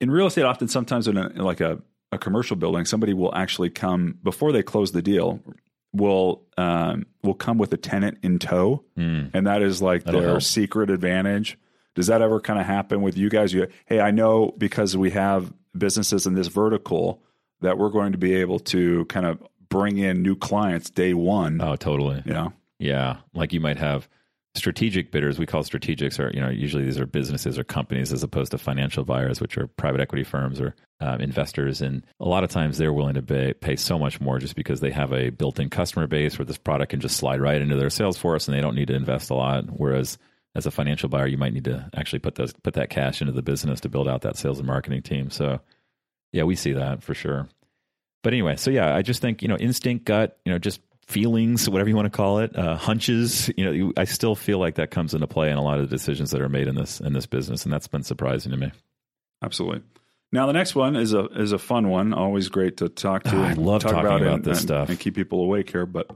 in 0.00 0.10
real 0.10 0.26
estate, 0.26 0.44
often 0.44 0.68
sometimes 0.68 1.08
in, 1.08 1.16
a, 1.16 1.28
in 1.28 1.38
like 1.38 1.60
a, 1.60 1.80
a 2.12 2.18
commercial 2.18 2.56
building, 2.56 2.84
somebody 2.84 3.14
will 3.14 3.34
actually 3.34 3.70
come 3.70 4.18
before 4.22 4.52
they 4.52 4.62
close 4.62 4.92
the 4.92 5.02
deal. 5.02 5.40
Will 5.92 6.42
um, 6.58 7.06
will 7.22 7.34
come 7.34 7.56
with 7.56 7.72
a 7.72 7.78
tenant 7.78 8.18
in 8.22 8.38
tow, 8.38 8.84
mm. 8.98 9.30
and 9.32 9.46
that 9.46 9.62
is 9.62 9.80
like 9.80 10.04
That'll 10.04 10.20
their 10.20 10.30
help. 10.30 10.42
secret 10.42 10.90
advantage. 10.90 11.56
Does 11.94 12.08
that 12.08 12.20
ever 12.20 12.38
kind 12.38 12.60
of 12.60 12.66
happen 12.66 13.00
with 13.00 13.16
you 13.16 13.30
guys? 13.30 13.54
You, 13.54 13.68
hey, 13.86 14.00
I 14.00 14.10
know 14.10 14.52
because 14.58 14.94
we 14.94 15.12
have 15.12 15.50
businesses 15.76 16.26
in 16.26 16.34
this 16.34 16.48
vertical 16.48 17.22
that 17.62 17.78
we're 17.78 17.88
going 17.88 18.12
to 18.12 18.18
be 18.18 18.34
able 18.34 18.58
to 18.58 19.06
kind 19.06 19.24
of 19.24 19.42
bring 19.70 19.96
in 19.96 20.20
new 20.20 20.36
clients 20.36 20.90
day 20.90 21.14
one. 21.14 21.62
Oh, 21.62 21.76
totally. 21.76 22.22
Yeah, 22.26 22.48
yeah. 22.78 23.18
Like 23.32 23.54
you 23.54 23.60
might 23.60 23.78
have 23.78 24.06
strategic 24.56 25.10
bidders 25.10 25.38
we 25.38 25.46
call 25.46 25.62
strategics 25.62 26.18
are 26.18 26.30
you 26.34 26.40
know 26.40 26.48
usually 26.48 26.84
these 26.84 26.98
are 26.98 27.06
businesses 27.06 27.58
or 27.58 27.64
companies 27.64 28.12
as 28.12 28.22
opposed 28.22 28.50
to 28.50 28.58
financial 28.58 29.04
buyers 29.04 29.40
which 29.40 29.56
are 29.58 29.66
private 29.66 30.00
equity 30.00 30.24
firms 30.24 30.60
or 30.60 30.74
um, 31.00 31.20
investors. 31.20 31.82
And 31.82 32.04
a 32.20 32.28
lot 32.28 32.44
of 32.44 32.50
times 32.50 32.78
they're 32.78 32.92
willing 32.92 33.14
to 33.14 33.22
pay, 33.22 33.52
pay 33.52 33.76
so 33.76 33.98
much 33.98 34.20
more 34.20 34.38
just 34.38 34.56
because 34.56 34.80
they 34.80 34.90
have 34.90 35.12
a 35.12 35.30
built-in 35.30 35.70
customer 35.70 36.06
base 36.06 36.38
where 36.38 36.46
this 36.46 36.58
product 36.58 36.90
can 36.90 37.00
just 37.00 37.16
slide 37.16 37.40
right 37.40 37.60
into 37.60 37.76
their 37.76 37.90
sales 37.90 38.16
force 38.16 38.48
and 38.48 38.56
they 38.56 38.62
don't 38.62 38.74
need 38.74 38.88
to 38.88 38.94
invest 38.94 39.30
a 39.30 39.34
lot. 39.34 39.64
Whereas 39.68 40.18
as 40.54 40.64
a 40.64 40.70
financial 40.70 41.08
buyer 41.08 41.26
you 41.26 41.36
might 41.36 41.52
need 41.52 41.64
to 41.64 41.90
actually 41.94 42.20
put 42.20 42.36
those 42.36 42.52
put 42.54 42.74
that 42.74 42.88
cash 42.88 43.20
into 43.20 43.32
the 43.32 43.42
business 43.42 43.80
to 43.80 43.90
build 43.90 44.08
out 44.08 44.22
that 44.22 44.36
sales 44.36 44.58
and 44.58 44.66
marketing 44.66 45.02
team. 45.02 45.30
So 45.30 45.60
yeah 46.32 46.44
we 46.44 46.56
see 46.56 46.72
that 46.72 47.02
for 47.02 47.14
sure. 47.14 47.48
But 48.22 48.32
anyway 48.32 48.56
so 48.56 48.72
yeah 48.72 48.92
i 48.92 49.02
just 49.02 49.20
think 49.20 49.40
you 49.40 49.46
know 49.46 49.56
instinct 49.56 50.04
gut 50.04 50.38
you 50.44 50.50
know 50.50 50.58
just 50.58 50.80
feelings, 51.06 51.68
whatever 51.68 51.88
you 51.88 51.96
want 51.96 52.06
to 52.06 52.16
call 52.16 52.40
it, 52.40 52.56
uh, 52.56 52.76
hunches. 52.76 53.50
You 53.56 53.64
know, 53.64 53.92
I 53.96 54.04
still 54.04 54.34
feel 54.34 54.58
like 54.58 54.76
that 54.76 54.90
comes 54.90 55.14
into 55.14 55.26
play 55.26 55.50
in 55.50 55.56
a 55.56 55.62
lot 55.62 55.78
of 55.78 55.88
the 55.88 55.96
decisions 55.96 56.30
that 56.32 56.40
are 56.40 56.48
made 56.48 56.68
in 56.68 56.74
this 56.74 57.00
in 57.00 57.12
this 57.12 57.26
business, 57.26 57.64
and 57.64 57.72
that's 57.72 57.88
been 57.88 58.02
surprising 58.02 58.52
to 58.52 58.58
me. 58.58 58.72
Absolutely. 59.42 59.82
Now 60.32 60.46
the 60.46 60.52
next 60.52 60.74
one 60.74 60.96
is 60.96 61.12
a 61.12 61.26
is 61.26 61.52
a 61.52 61.58
fun 61.58 61.88
one. 61.88 62.12
Always 62.12 62.48
great 62.48 62.78
to 62.78 62.88
talk 62.88 63.24
to. 63.24 63.36
I 63.36 63.52
love 63.52 63.82
talk 63.82 63.92
talking 63.92 64.06
about, 64.06 64.22
about 64.22 64.42
this 64.42 64.58
and, 64.58 64.68
stuff 64.68 64.88
and 64.88 64.98
keep 64.98 65.14
people 65.14 65.40
awake 65.40 65.70
here. 65.70 65.86
But 65.86 66.10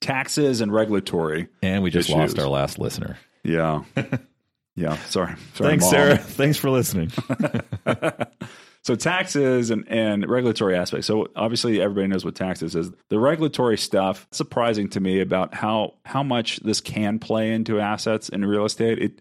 taxes 0.00 0.60
and 0.60 0.72
regulatory, 0.72 1.48
and 1.62 1.82
we 1.82 1.90
just 1.90 2.08
issues. 2.08 2.18
lost 2.18 2.38
our 2.38 2.48
last 2.48 2.78
listener. 2.78 3.18
Yeah, 3.42 3.84
yeah. 4.76 4.96
Sorry. 5.06 5.34
sorry 5.54 5.70
Thanks, 5.70 5.84
Mom. 5.84 5.90
Sarah. 5.90 6.16
Thanks 6.18 6.58
for 6.58 6.70
listening. 6.70 7.10
So 8.84 8.94
taxes 8.94 9.70
and, 9.70 9.88
and 9.88 10.28
regulatory 10.28 10.76
aspects. 10.76 11.06
So 11.06 11.28
obviously 11.34 11.80
everybody 11.80 12.06
knows 12.06 12.24
what 12.24 12.34
taxes 12.34 12.76
is. 12.76 12.90
The 13.08 13.18
regulatory 13.18 13.78
stuff 13.78 14.28
surprising 14.30 14.90
to 14.90 15.00
me 15.00 15.20
about 15.20 15.54
how 15.54 15.94
how 16.04 16.22
much 16.22 16.60
this 16.60 16.82
can 16.82 17.18
play 17.18 17.52
into 17.52 17.80
assets 17.80 18.28
in 18.28 18.44
real 18.44 18.66
estate. 18.66 18.98
It 18.98 19.20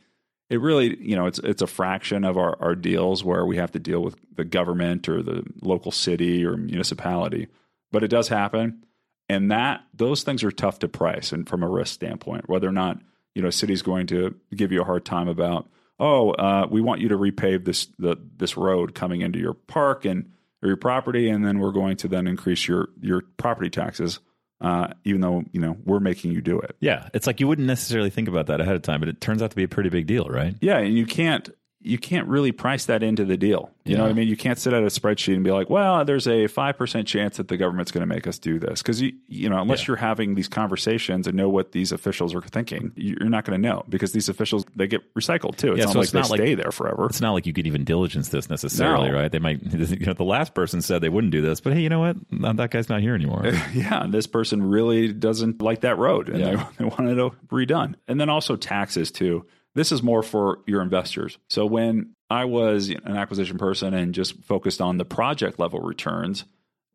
it 0.49 0.60
really, 0.60 1.02
you 1.02 1.15
know, 1.15 1.28
it's 1.28 1.39
it's 1.39 1.62
a 1.62 1.67
fraction 1.67 2.26
of 2.26 2.38
our, 2.38 2.62
our 2.62 2.76
deals 2.76 3.23
where 3.23 3.45
we 3.45 3.56
have 3.56 3.71
to 3.71 3.80
deal 3.80 4.02
with 4.02 4.17
the 4.36 4.43
government 4.43 5.08
or 5.08 5.23
the 5.23 5.43
local 5.62 5.91
city 5.91 6.45
or 6.45 6.58
municipality. 6.58 7.47
But 7.91 8.04
it 8.04 8.10
does 8.10 8.28
happen. 8.28 8.84
And 9.30 9.49
that 9.49 9.86
those 9.93 10.23
things 10.23 10.43
are 10.43 10.52
tough 10.52 10.80
to 10.80 10.89
price 10.89 11.32
and 11.32 11.47
from 11.47 11.63
a 11.63 11.69
risk 11.69 11.93
standpoint, 11.93 12.49
whether 12.49 12.67
or 12.67 12.73
not, 12.73 12.99
you 13.34 13.41
know, 13.41 13.47
a 13.47 13.54
city's 13.54 13.82
going 13.82 14.08
to 14.08 14.36
give 14.54 14.73
you 14.73 14.82
a 14.82 14.86
hard 14.86 15.06
time 15.06 15.30
about 15.30 15.69
oh, 16.04 16.32
uh, 16.32 16.68
we 16.70 16.82
want 16.82 17.00
you 17.00 17.08
to 17.08 17.18
repave 17.18 17.63
this 17.63 17.88
the, 17.98 18.18
this 18.38 18.58
road 18.58 18.94
coming 18.94 19.22
into 19.22 19.39
your 19.39 19.54
park 19.54 20.04
and 20.04 20.30
or 20.62 20.68
your 20.68 20.78
property, 20.78 21.30
and 21.30 21.46
then 21.46 21.60
we're 21.60 21.72
going 21.72 21.96
to 21.98 22.08
then 22.08 22.28
increase 22.28 22.68
your 22.68 22.89
your 23.02 23.22
property 23.38 23.70
taxes. 23.70 24.20
Uh, 24.62 24.88
even 25.04 25.20
though 25.20 25.44
you 25.52 25.60
know 25.60 25.76
we're 25.84 26.00
making 26.00 26.32
you 26.32 26.42
do 26.42 26.60
it. 26.60 26.76
Yeah, 26.80 27.10
it's 27.13 27.28
like 27.28 27.39
you 27.39 27.48
wouldn't 27.48 27.68
necessarily 27.68 28.10
think 28.10 28.28
about 28.28 28.48
that 28.48 28.62
ahead 28.62 28.76
of 28.76 28.82
time, 28.82 29.00
but 29.00 29.10
it 29.10 29.20
turns 29.20 29.42
out 29.42 29.50
to 29.50 29.56
be 29.56 29.63
a 29.63 29.68
pretty 29.68 29.89
big 29.89 30.08
deal, 30.08 30.26
right? 30.26 30.56
Yeah, 30.62 30.78
and 30.78 30.98
you 30.98 31.06
can't 31.06 31.50
you 31.84 31.98
can't 31.98 32.28
really 32.28 32.52
price 32.52 32.86
that 32.86 33.04
into 33.04 33.26
the 33.26 33.36
deal. 33.36 33.69
You 33.84 33.91
yeah. 33.91 33.98
know 33.98 34.04
what 34.04 34.12
I 34.12 34.13
mean? 34.13 34.30
You 34.30 34.38
can't 34.38 34.58
sit 34.58 34.72
at 34.72 34.82
a 34.82 34.88
spreadsheet 34.88 35.36
and 35.36 35.43
be 35.43 35.52
like, 35.52 35.69
well, 35.69 36.06
there's 36.06 36.26
a 36.26 36.48
5% 36.48 37.06
chance 37.06 37.38
that 37.38 37.50
the 37.50 37.58
government's 37.58 37.91
going 37.91 38.08
to 38.08 38.08
make 38.08 38.26
us 38.26 38.39
do 38.39 38.58
this. 38.58 38.82
Because, 38.82 39.02
you, 39.02 39.12
you 39.28 39.50
know, 39.50 39.62
unless 39.62 39.82
yeah. 39.82 39.88
you're 39.88 39.98
having 39.98 40.36
these 40.36 40.48
conversations 40.48 41.28
and 41.28 41.36
know 41.36 41.50
what 41.50 41.74
these 41.74 41.91
officials 41.91 42.34
are 42.34 42.41
thinking, 42.41 42.93
you're 42.96 43.28
not 43.28 43.43
going 43.43 43.62
to 43.62 43.67
know 43.67 43.84
because 43.89 44.13
these 44.13 44.30
officials, 44.30 44.63
they 44.76 44.88
get 44.88 45.13
recycled 45.13 45.58
too. 45.58 45.74
It's 45.74 45.80
yeah, 45.80 45.86
not 45.86 45.93
so 45.93 46.00
like 46.00 46.06
it's 46.06 46.13
not 46.13 46.24
they 46.24 46.30
like, 46.30 46.39
stay 46.39 46.56
there 46.56 46.72
forever. 46.72 47.08
It's 47.08 47.19
not 47.19 47.34
like 47.34 47.46
you 47.46 47.52
could 47.52 47.67
even 47.67 47.84
diligence 47.84 48.30
this 48.30 48.50
necessarily, 48.50 49.10
no. 49.10 49.17
right? 49.17 49.32
They 49.32 49.39
might, 49.39 49.62
you 49.74 50.06
know, 50.06 50.13
the 50.13 50.24
last 50.24 50.54
person 50.54 50.82
said 50.82 51.02
they 51.02 51.10
wouldn't 51.10 51.32
do 51.32 51.41
this, 51.41 51.60
but 51.60 51.74
hey, 51.74 51.82
you 51.82 51.89
know 51.89 52.00
what? 52.00 52.15
That 52.32 52.72
guy's 52.72 52.88
not 52.88 53.02
here 53.02 53.15
anymore. 53.15 53.46
yeah. 53.74 54.06
This 54.08 54.28
person 54.28 54.63
really 54.63 55.12
doesn't 55.12 55.62
like 55.62 55.82
that 55.82 55.98
road 55.98 56.30
and 56.30 56.41
they, 56.41 56.63
they 56.78 56.86
wanted 56.86 57.17
it 57.17 57.34
redone. 57.50 57.96
And 58.08 58.19
then 58.19 58.30
also 58.30 58.56
taxes 58.56 59.12
too. 59.12 59.46
This 59.75 59.91
is 59.91 60.03
more 60.03 60.23
for 60.23 60.59
your 60.67 60.81
investors. 60.81 61.38
So 61.49 61.65
when 61.65 62.13
I 62.29 62.45
was 62.45 62.89
an 62.89 63.17
acquisition 63.17 63.57
person 63.57 63.93
and 63.93 64.13
just 64.13 64.43
focused 64.43 64.81
on 64.81 64.97
the 64.97 65.05
project 65.05 65.59
level 65.59 65.79
returns, 65.79 66.45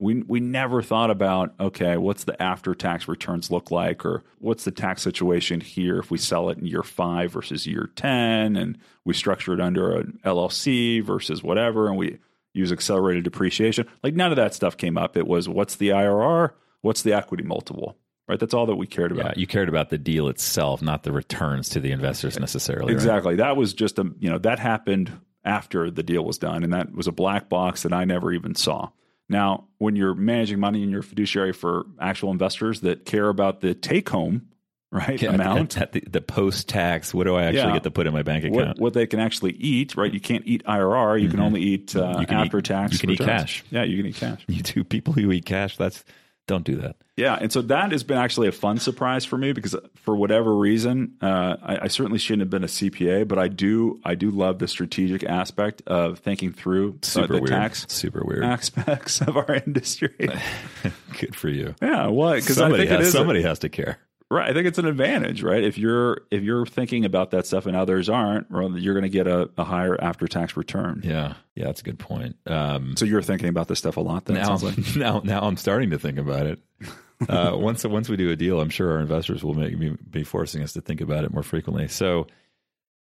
we 0.00 0.22
we 0.22 0.38
never 0.38 0.80
thought 0.80 1.10
about 1.10 1.54
okay, 1.58 1.96
what's 1.96 2.24
the 2.24 2.40
after 2.40 2.74
tax 2.74 3.08
returns 3.08 3.50
look 3.50 3.70
like, 3.70 4.04
or 4.04 4.22
what's 4.38 4.64
the 4.64 4.70
tax 4.70 5.02
situation 5.02 5.60
here 5.60 5.98
if 5.98 6.10
we 6.10 6.18
sell 6.18 6.50
it 6.50 6.58
in 6.58 6.66
year 6.66 6.84
five 6.84 7.32
versus 7.32 7.66
year 7.66 7.90
ten, 7.96 8.56
and 8.56 8.78
we 9.04 9.12
structure 9.12 9.54
it 9.54 9.60
under 9.60 9.96
an 9.96 10.20
LLC 10.24 11.02
versus 11.02 11.42
whatever, 11.42 11.88
and 11.88 11.96
we 11.96 12.18
use 12.54 12.70
accelerated 12.70 13.24
depreciation. 13.24 13.86
Like 14.02 14.14
none 14.14 14.30
of 14.30 14.36
that 14.36 14.54
stuff 14.54 14.76
came 14.76 14.96
up. 14.96 15.16
It 15.16 15.26
was 15.26 15.48
what's 15.48 15.76
the 15.76 15.88
IRR, 15.88 16.50
what's 16.80 17.02
the 17.02 17.12
equity 17.12 17.42
multiple, 17.42 17.96
right? 18.28 18.38
That's 18.38 18.54
all 18.54 18.66
that 18.66 18.76
we 18.76 18.86
cared 18.86 19.12
about. 19.12 19.36
Yeah, 19.36 19.40
you 19.40 19.46
cared 19.46 19.68
about 19.68 19.90
the 19.90 19.98
deal 19.98 20.28
itself, 20.28 20.82
not 20.82 21.02
the 21.02 21.12
returns 21.12 21.68
to 21.70 21.80
the 21.80 21.90
investors 21.92 22.38
necessarily. 22.38 22.92
Exactly. 22.92 23.32
Right? 23.32 23.38
That 23.38 23.56
was 23.56 23.72
just 23.74 23.98
a 23.98 24.10
you 24.18 24.30
know 24.30 24.38
that 24.38 24.58
happened 24.58 25.12
after 25.44 25.90
the 25.90 26.02
deal 26.02 26.24
was 26.24 26.38
done, 26.38 26.62
and 26.64 26.72
that 26.72 26.92
was 26.92 27.06
a 27.06 27.12
black 27.12 27.48
box 27.48 27.82
that 27.84 27.92
I 27.92 28.04
never 28.04 28.32
even 28.32 28.54
saw. 28.54 28.90
Now, 29.30 29.66
when 29.78 29.94
you're 29.96 30.14
managing 30.14 30.58
money 30.58 30.82
in 30.82 30.90
your 30.90 31.02
fiduciary 31.02 31.52
for 31.52 31.84
actual 32.00 32.30
investors 32.30 32.80
that 32.82 33.04
care 33.04 33.28
about 33.28 33.60
the 33.60 33.74
take 33.74 34.08
home 34.08 34.48
right 34.90 35.20
Yeah, 35.20 35.34
amount. 35.34 35.76
at, 35.76 35.82
at 35.82 35.92
the, 35.92 36.00
the 36.10 36.20
post 36.22 36.66
tax. 36.68 37.12
What 37.12 37.24
do 37.24 37.34
I 37.34 37.42
actually 37.44 37.58
Yeah. 37.60 37.72
get 37.74 37.82
to 37.82 37.90
put 37.90 38.06
in 38.06 38.14
my 38.14 38.22
bank 38.22 38.44
account? 38.44 38.78
what 38.78 38.94
they 38.94 39.06
can 39.06 39.20
actually 39.20 39.52
eat, 39.52 39.96
right? 39.96 40.10
You 40.12 40.18
can't 40.20 40.46
eat 40.46 40.64
IRR. 40.64 41.20
You 41.20 41.28
can 41.28 41.40
only 41.40 41.60
eat 41.60 41.94
uh, 41.94 42.00
Mm-hmm. 42.00 42.20
You 42.22 42.26
can 42.26 42.36
after 42.38 42.58
eat- 42.58 42.64
tax. 42.64 42.92
you 42.94 42.98
can 42.98 43.10
eat 43.10 43.18
cash. 43.18 43.64
Yeah, 43.70 43.82
you 43.84 43.98
can 43.98 44.06
eat 44.06 44.16
cash. 44.16 44.42
You 44.48 44.62
two 44.62 44.82
people 44.84 45.12
who 45.12 45.30
eat 45.30 45.44
cash. 45.44 45.76
That's 45.76 46.04
don't 46.48 46.64
do 46.64 46.74
that. 46.78 46.96
Yeah, 47.16 47.36
and 47.40 47.52
so 47.52 47.62
that 47.62 47.92
has 47.92 48.02
been 48.02 48.16
actually 48.18 48.48
a 48.48 48.52
fun 48.52 48.78
surprise 48.78 49.24
for 49.24 49.36
me 49.38 49.52
because 49.52 49.76
for 49.96 50.16
whatever 50.16 50.54
reason, 50.56 51.14
uh, 51.20 51.56
I, 51.62 51.78
I 51.82 51.88
certainly 51.88 52.18
shouldn't 52.18 52.40
have 52.42 52.50
been 52.50 52.64
a 52.64 52.68
CPA, 52.68 53.26
but 53.28 53.38
I 53.38 53.46
do 53.48 54.00
I 54.04 54.14
do 54.16 54.30
love 54.30 54.58
the 54.58 54.66
strategic 54.68 55.22
aspect 55.24 55.82
of 55.86 56.18
thinking 56.20 56.52
through 56.52 56.92
uh, 57.02 57.06
Super 57.06 57.26
the 57.34 57.40
weird. 57.40 57.48
tax 57.50 57.86
Super 57.88 58.22
weird. 58.24 58.44
aspects 58.44 59.20
of 59.28 59.36
our 59.36 59.54
industry. 59.66 60.14
Good 61.20 61.36
for 61.36 61.48
you. 61.48 61.74
yeah, 61.82 62.08
well, 62.08 62.34
because 62.34 62.58
I 62.58 62.62
Somebody 62.62 62.86
has, 62.86 63.08
is 63.08 63.14
a- 63.14 63.16
somebody 63.18 63.42
has 63.42 63.58
to 63.60 63.68
care. 63.68 63.98
Right. 64.30 64.50
I 64.50 64.52
think 64.52 64.66
it's 64.66 64.78
an 64.78 64.86
advantage, 64.86 65.42
right? 65.42 65.62
If 65.62 65.78
you're 65.78 66.22
if 66.30 66.42
you're 66.42 66.66
thinking 66.66 67.04
about 67.04 67.30
that 67.32 67.46
stuff 67.46 67.66
and 67.66 67.76
others 67.76 68.08
aren't, 68.08 68.50
well, 68.50 68.76
you're 68.78 68.94
going 68.94 69.02
to 69.04 69.08
get 69.08 69.26
a, 69.26 69.50
a 69.56 69.64
higher 69.64 70.00
after 70.00 70.26
tax 70.26 70.56
return. 70.56 71.02
Yeah, 71.04 71.34
yeah, 71.54 71.66
that's 71.66 71.80
a 71.80 71.84
good 71.84 71.98
point. 71.98 72.36
Um, 72.46 72.96
So 72.96 73.04
you're 73.04 73.22
thinking 73.22 73.48
about 73.48 73.68
this 73.68 73.78
stuff 73.78 73.96
a 73.96 74.00
lot. 74.00 74.24
Then 74.24 74.36
now, 74.36 74.56
like. 74.56 74.76
now, 74.96 75.20
now 75.24 75.40
I'm 75.40 75.56
starting 75.56 75.90
to 75.90 75.98
think 75.98 76.18
about 76.18 76.46
it. 76.46 76.60
Uh, 77.28 77.50
once 77.54 77.84
once 77.84 78.08
we 78.08 78.16
do 78.16 78.30
a 78.30 78.36
deal, 78.36 78.60
I'm 78.60 78.70
sure 78.70 78.92
our 78.92 79.00
investors 79.00 79.42
will 79.42 79.54
make 79.54 79.76
be, 79.76 79.88
be 80.08 80.22
forcing 80.22 80.62
us 80.62 80.74
to 80.74 80.80
think 80.80 81.00
about 81.00 81.24
it 81.24 81.32
more 81.32 81.42
frequently. 81.42 81.88
So, 81.88 82.28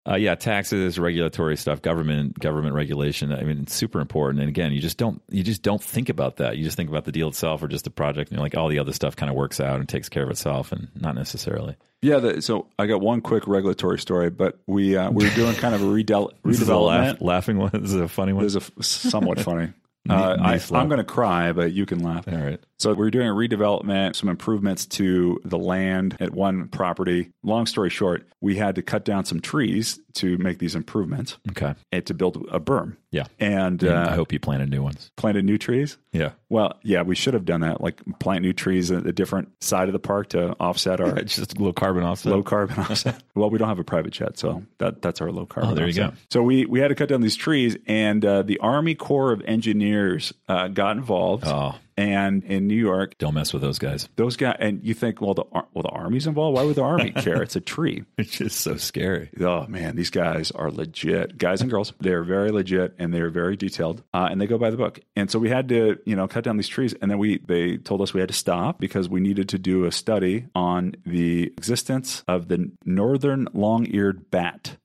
uh, 0.09 0.17
yeah, 0.17 0.35
taxes, 0.35 0.99
regulatory 0.99 1.57
stuff, 1.57 1.81
government 1.81 2.39
government 2.39 2.75
regulation. 2.75 3.33
I 3.33 3.43
mean, 3.43 3.61
it's 3.61 3.75
super 3.75 4.01
important. 4.01 4.41
And 4.41 4.49
again, 4.49 4.73
you 4.73 4.81
just 4.81 4.99
don't 4.99 5.23
you 5.31 5.43
just 5.43 5.63
don't 5.63 5.83
think 5.83 6.09
about 6.09 6.37
that. 6.37 6.57
You 6.57 6.65
just 6.65 6.77
think 6.77 6.91
about 6.91 7.05
the 7.05 7.13
deal 7.13 7.29
itself 7.29 7.63
or 7.63 7.69
just 7.69 7.85
the 7.85 7.91
project, 7.91 8.31
and 8.31 8.37
you're 8.39 8.45
like 8.45 8.57
all 8.57 8.69
the 8.69 8.79
other 8.81 8.93
stuff 8.93 9.15
kind 9.15 9.31
of 9.31 9.37
works 9.37 9.61
out 9.61 9.79
and 9.79 9.89
takes 9.89 10.09
care 10.09 10.25
of 10.25 10.31
itself, 10.31 10.73
and 10.73 10.89
not 11.01 11.15
necessarily. 11.15 11.77
Yeah, 12.05 12.19
the, 12.19 12.43
so 12.43 12.67
I 12.81 12.87
got 12.87 13.01
one 13.01 13.21
quick 13.21 13.47
regulatory 13.47 14.01
story, 14.01 14.31
but 14.31 14.59
we 14.67 14.97
uh, 14.97 15.11
we 15.13 15.25
were 15.25 15.35
doing 15.35 15.55
kind 15.55 15.75
of 15.75 15.83
a 15.83 15.85
redel- 15.87 16.33
This 16.45 16.61
is 16.61 16.69
a 16.69 16.73
redevelopment. 16.73 16.87
laugh, 16.87 17.21
laughing 17.21 17.59
one. 17.59 17.71
This 17.73 17.93
is 17.93 18.01
a 18.01 18.09
funny 18.09 18.33
one. 18.33 18.43
This 18.43 18.57
is 18.57 18.71
a, 18.77 18.83
somewhat 18.83 19.39
funny. 19.41 19.69
Uh, 20.09 20.37
I. 20.41 20.61
I'm 20.73 20.89
going 20.89 20.99
to 20.99 21.05
cry, 21.05 21.53
but 21.53 21.73
you 21.73 21.87
can 21.87 22.03
laugh. 22.03 22.27
All 22.27 22.37
right. 22.37 22.61
So 22.79 22.93
we're 22.95 23.11
doing 23.11 23.29
a 23.29 23.33
redevelopment, 23.33 24.17
some 24.17 24.29
improvements 24.29 24.87
to 24.87 25.41
the 25.45 25.59
land 25.59 26.17
at 26.19 26.33
one 26.33 26.69
property. 26.69 27.31
Long 27.45 27.67
story 27.67 27.91
short, 27.91 28.27
we 28.41 28.57
had 28.57 28.75
to 28.75 28.83
cut 28.83 29.05
down 29.05 29.25
some 29.25 29.41
trees 29.41 30.01
to 30.15 30.39
make 30.39 30.59
these 30.59 30.75
improvements 30.75 31.37
Okay. 31.51 31.75
and 31.91 32.05
to 32.07 32.15
build 32.15 32.37
a 32.51 32.59
berm. 32.61 32.97
Yeah. 33.11 33.25
And 33.39 33.83
And 33.83 33.85
uh, 33.93 34.07
I 34.11 34.15
hope 34.15 34.33
you 34.33 34.41
planted 34.41 34.71
new 34.71 34.83
ones. 34.83 35.11
planted 35.17 35.45
new 35.45 35.59
trees. 35.59 35.99
Yeah. 36.13 36.33
Well, 36.49 36.79
yeah, 36.83 37.03
we 37.03 37.15
should 37.15 37.35
have 37.35 37.45
done 37.45 37.61
that. 37.61 37.81
Like 37.81 38.01
plant 38.19 38.43
new 38.43 38.53
trees 38.53 38.91
at 38.91 39.07
a 39.07 39.13
different 39.13 39.51
side 39.63 39.89
of 39.89 39.93
the 39.93 39.99
park 39.99 40.31
to 40.31 40.53
offset 40.61 41.01
our 41.01 41.13
just 41.23 41.59
low 41.59 41.73
carbon 41.73 42.05
offset. 42.05 42.33
low 42.33 42.43
carbon 42.43 42.79
offset. 42.79 43.23
well, 43.35 43.51
we 43.51 43.59
don't 43.59 43.69
have 43.69 43.79
a 43.79 43.85
private 43.85 44.13
jet, 44.13 44.39
so 44.39 44.63
that 44.79 45.03
that's 45.03 45.21
our 45.21 45.31
low 45.31 45.45
carbon. 45.47 45.73
Oh, 45.73 45.75
there 45.75 45.87
you 45.87 46.03
offset. 46.03 46.11
go. 46.15 46.17
So 46.31 46.43
we 46.43 46.65
we 46.67 46.81
had 46.81 46.89
to 46.89 46.95
cut 46.95 47.09
down 47.09 47.21
these 47.21 47.37
trees, 47.37 47.77
and 47.87 48.25
uh, 48.25 48.43
the 48.43 48.59
Army 48.61 48.95
Corps 48.95 49.33
of 49.33 49.43
Engineers 49.45 50.33
uh, 50.49 50.69
got 50.69 50.97
involved. 50.97 51.45
Oh, 51.47 51.75
And 51.97 52.43
in 52.45 52.67
New 52.67 52.77
York, 52.77 53.19
don't 53.19 53.35
mess 53.35 53.53
with 53.53 53.63
those 53.63 53.79
guys. 53.79 54.09
those 54.17 54.37
guys, 54.37 54.57
and 54.59 54.83
you 54.83 54.95
think, 54.95 55.21
well, 55.21 55.35
the 55.35 55.45
well, 55.53 55.83
the 55.83 55.89
Army's 55.91 56.27
involved. 56.27 56.57
Why 56.57 56.65
would 56.65 56.77
the 56.77 56.83
Army 56.83 57.11
care? 57.11 57.43
It's 57.43 57.57
a 57.57 57.61
tree. 57.61 58.05
It's 58.19 58.31
just 58.39 58.61
so 58.61 58.77
scary. 58.77 59.31
Oh 59.41 59.67
man, 59.67 59.97
these 59.97 60.11
guys 60.11 60.51
are 60.53 60.71
legit, 60.71 61.37
guys 61.39 61.61
and 61.61 61.71
girls. 61.71 61.93
They're 62.01 62.23
very 62.23 62.51
legit 62.51 62.95
and 62.99 63.13
they're 63.13 63.31
very 63.31 63.57
detailed, 63.57 64.03
uh, 64.15 64.29
and 64.31 64.41
they 64.41 64.47
go 64.47 64.59
by 64.59 64.71
the 64.71 64.77
book. 64.77 65.01
And 65.17 65.31
so 65.31 65.39
we 65.39 65.49
had 65.49 65.69
to, 65.71 65.99
you 66.07 66.17
know, 66.17 66.29
cut 66.29 66.45
down 66.45 66.57
these 66.57 66.69
trees, 66.69 66.95
and 66.95 67.11
then 67.11 67.19
we 67.19 67.39
they 67.39 67.77
told 67.79 68.01
us 68.01 68.15
we 68.15 68.21
had 68.21 68.29
to 68.29 68.35
stop 68.35 68.79
because 68.79 69.09
we 69.09 69.21
needed 69.21 69.49
to 69.51 69.59
do 69.59 69.85
a 69.85 69.93
study 69.93 70.47
on 70.55 70.95
the 71.05 71.49
existence 71.57 72.23
of 72.29 72.49
the 72.49 72.71
northern 72.85 73.49
long-eared 73.53 74.31
bat. 74.31 74.77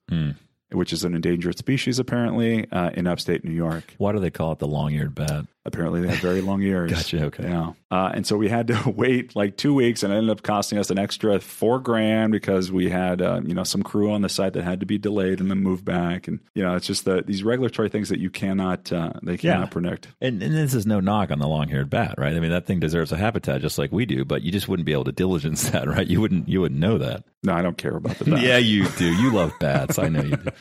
Which 0.71 0.91
is 0.91 1.05
an 1.05 1.15
endangered 1.15 1.57
species, 1.57 1.97
apparently, 1.97 2.69
uh, 2.71 2.89
in 2.89 3.07
upstate 3.07 3.45
New 3.45 3.53
York. 3.53 3.95
Why 3.97 4.11
do 4.11 4.19
they 4.19 4.29
call 4.31 4.51
it 4.51 4.59
the 4.59 4.67
long-eared 4.67 5.15
bat? 5.15 5.45
Apparently, 5.63 6.01
they 6.01 6.09
have 6.09 6.19
very 6.19 6.41
long 6.41 6.61
ears. 6.63 6.91
Gotcha, 6.91 7.25
okay. 7.25 7.43
Yeah. 7.43 7.71
Uh, 7.91 8.11
and 8.13 8.27
so 8.27 8.35
we 8.37 8.49
had 8.49 8.67
to 8.67 8.89
wait 8.95 9.33
like 9.35 9.55
two 9.55 9.73
weeks, 9.73 10.03
and 10.03 10.11
it 10.13 10.17
ended 10.17 10.29
up 10.31 10.41
costing 10.43 10.77
us 10.77 10.89
an 10.89 10.99
extra 10.99 11.39
four 11.39 11.79
grand 11.79 12.31
because 12.33 12.69
we 12.71 12.89
had 12.89 13.21
uh, 13.21 13.39
you 13.45 13.53
know 13.53 13.63
some 13.63 13.81
crew 13.83 14.11
on 14.11 14.21
the 14.21 14.29
site 14.29 14.53
that 14.53 14.63
had 14.65 14.81
to 14.81 14.85
be 14.85 14.97
delayed 14.97 15.39
and 15.39 15.49
then 15.49 15.59
moved 15.59 15.85
back, 15.85 16.27
and 16.27 16.39
you 16.53 16.63
know 16.63 16.75
it's 16.75 16.87
just 16.87 17.05
the, 17.05 17.23
these 17.25 17.43
regulatory 17.43 17.87
things 17.89 18.09
that 18.09 18.19
you 18.19 18.29
cannot 18.29 18.91
uh, 18.91 19.13
they 19.23 19.37
cannot 19.37 19.59
Yeah. 19.59 19.65
predict. 19.67 20.07
And, 20.21 20.41
and 20.43 20.53
this 20.53 20.73
is 20.73 20.85
no 20.85 20.99
knock 20.99 21.31
on 21.31 21.39
the 21.39 21.47
long-haired 21.47 21.89
bat, 21.89 22.15
right? 22.17 22.33
I 22.35 22.39
mean, 22.41 22.51
that 22.51 22.65
thing 22.65 22.79
deserves 22.81 23.11
a 23.13 23.17
habitat 23.17 23.61
just 23.61 23.77
like 23.77 23.91
we 23.93 24.05
do, 24.05 24.25
but 24.25 24.41
you 24.41 24.51
just 24.51 24.67
wouldn't 24.67 24.85
be 24.85 24.91
able 24.93 25.05
to 25.05 25.11
diligence 25.13 25.69
that, 25.71 25.87
right? 25.87 26.07
You 26.07 26.19
wouldn't. 26.19 26.49
You 26.49 26.59
wouldn't 26.61 26.79
know 26.79 26.97
that. 26.97 27.23
No, 27.43 27.53
I 27.53 27.61
don't 27.61 27.77
care 27.77 27.95
about 27.95 28.17
the 28.17 28.25
bat. 28.25 28.41
Yeah, 28.41 28.57
you 28.57 28.87
do. 28.97 29.05
You 29.05 29.31
love 29.31 29.53
bats. 29.59 29.97
I 29.99 30.09
know 30.09 30.21
you 30.23 30.35
do. 30.37 30.51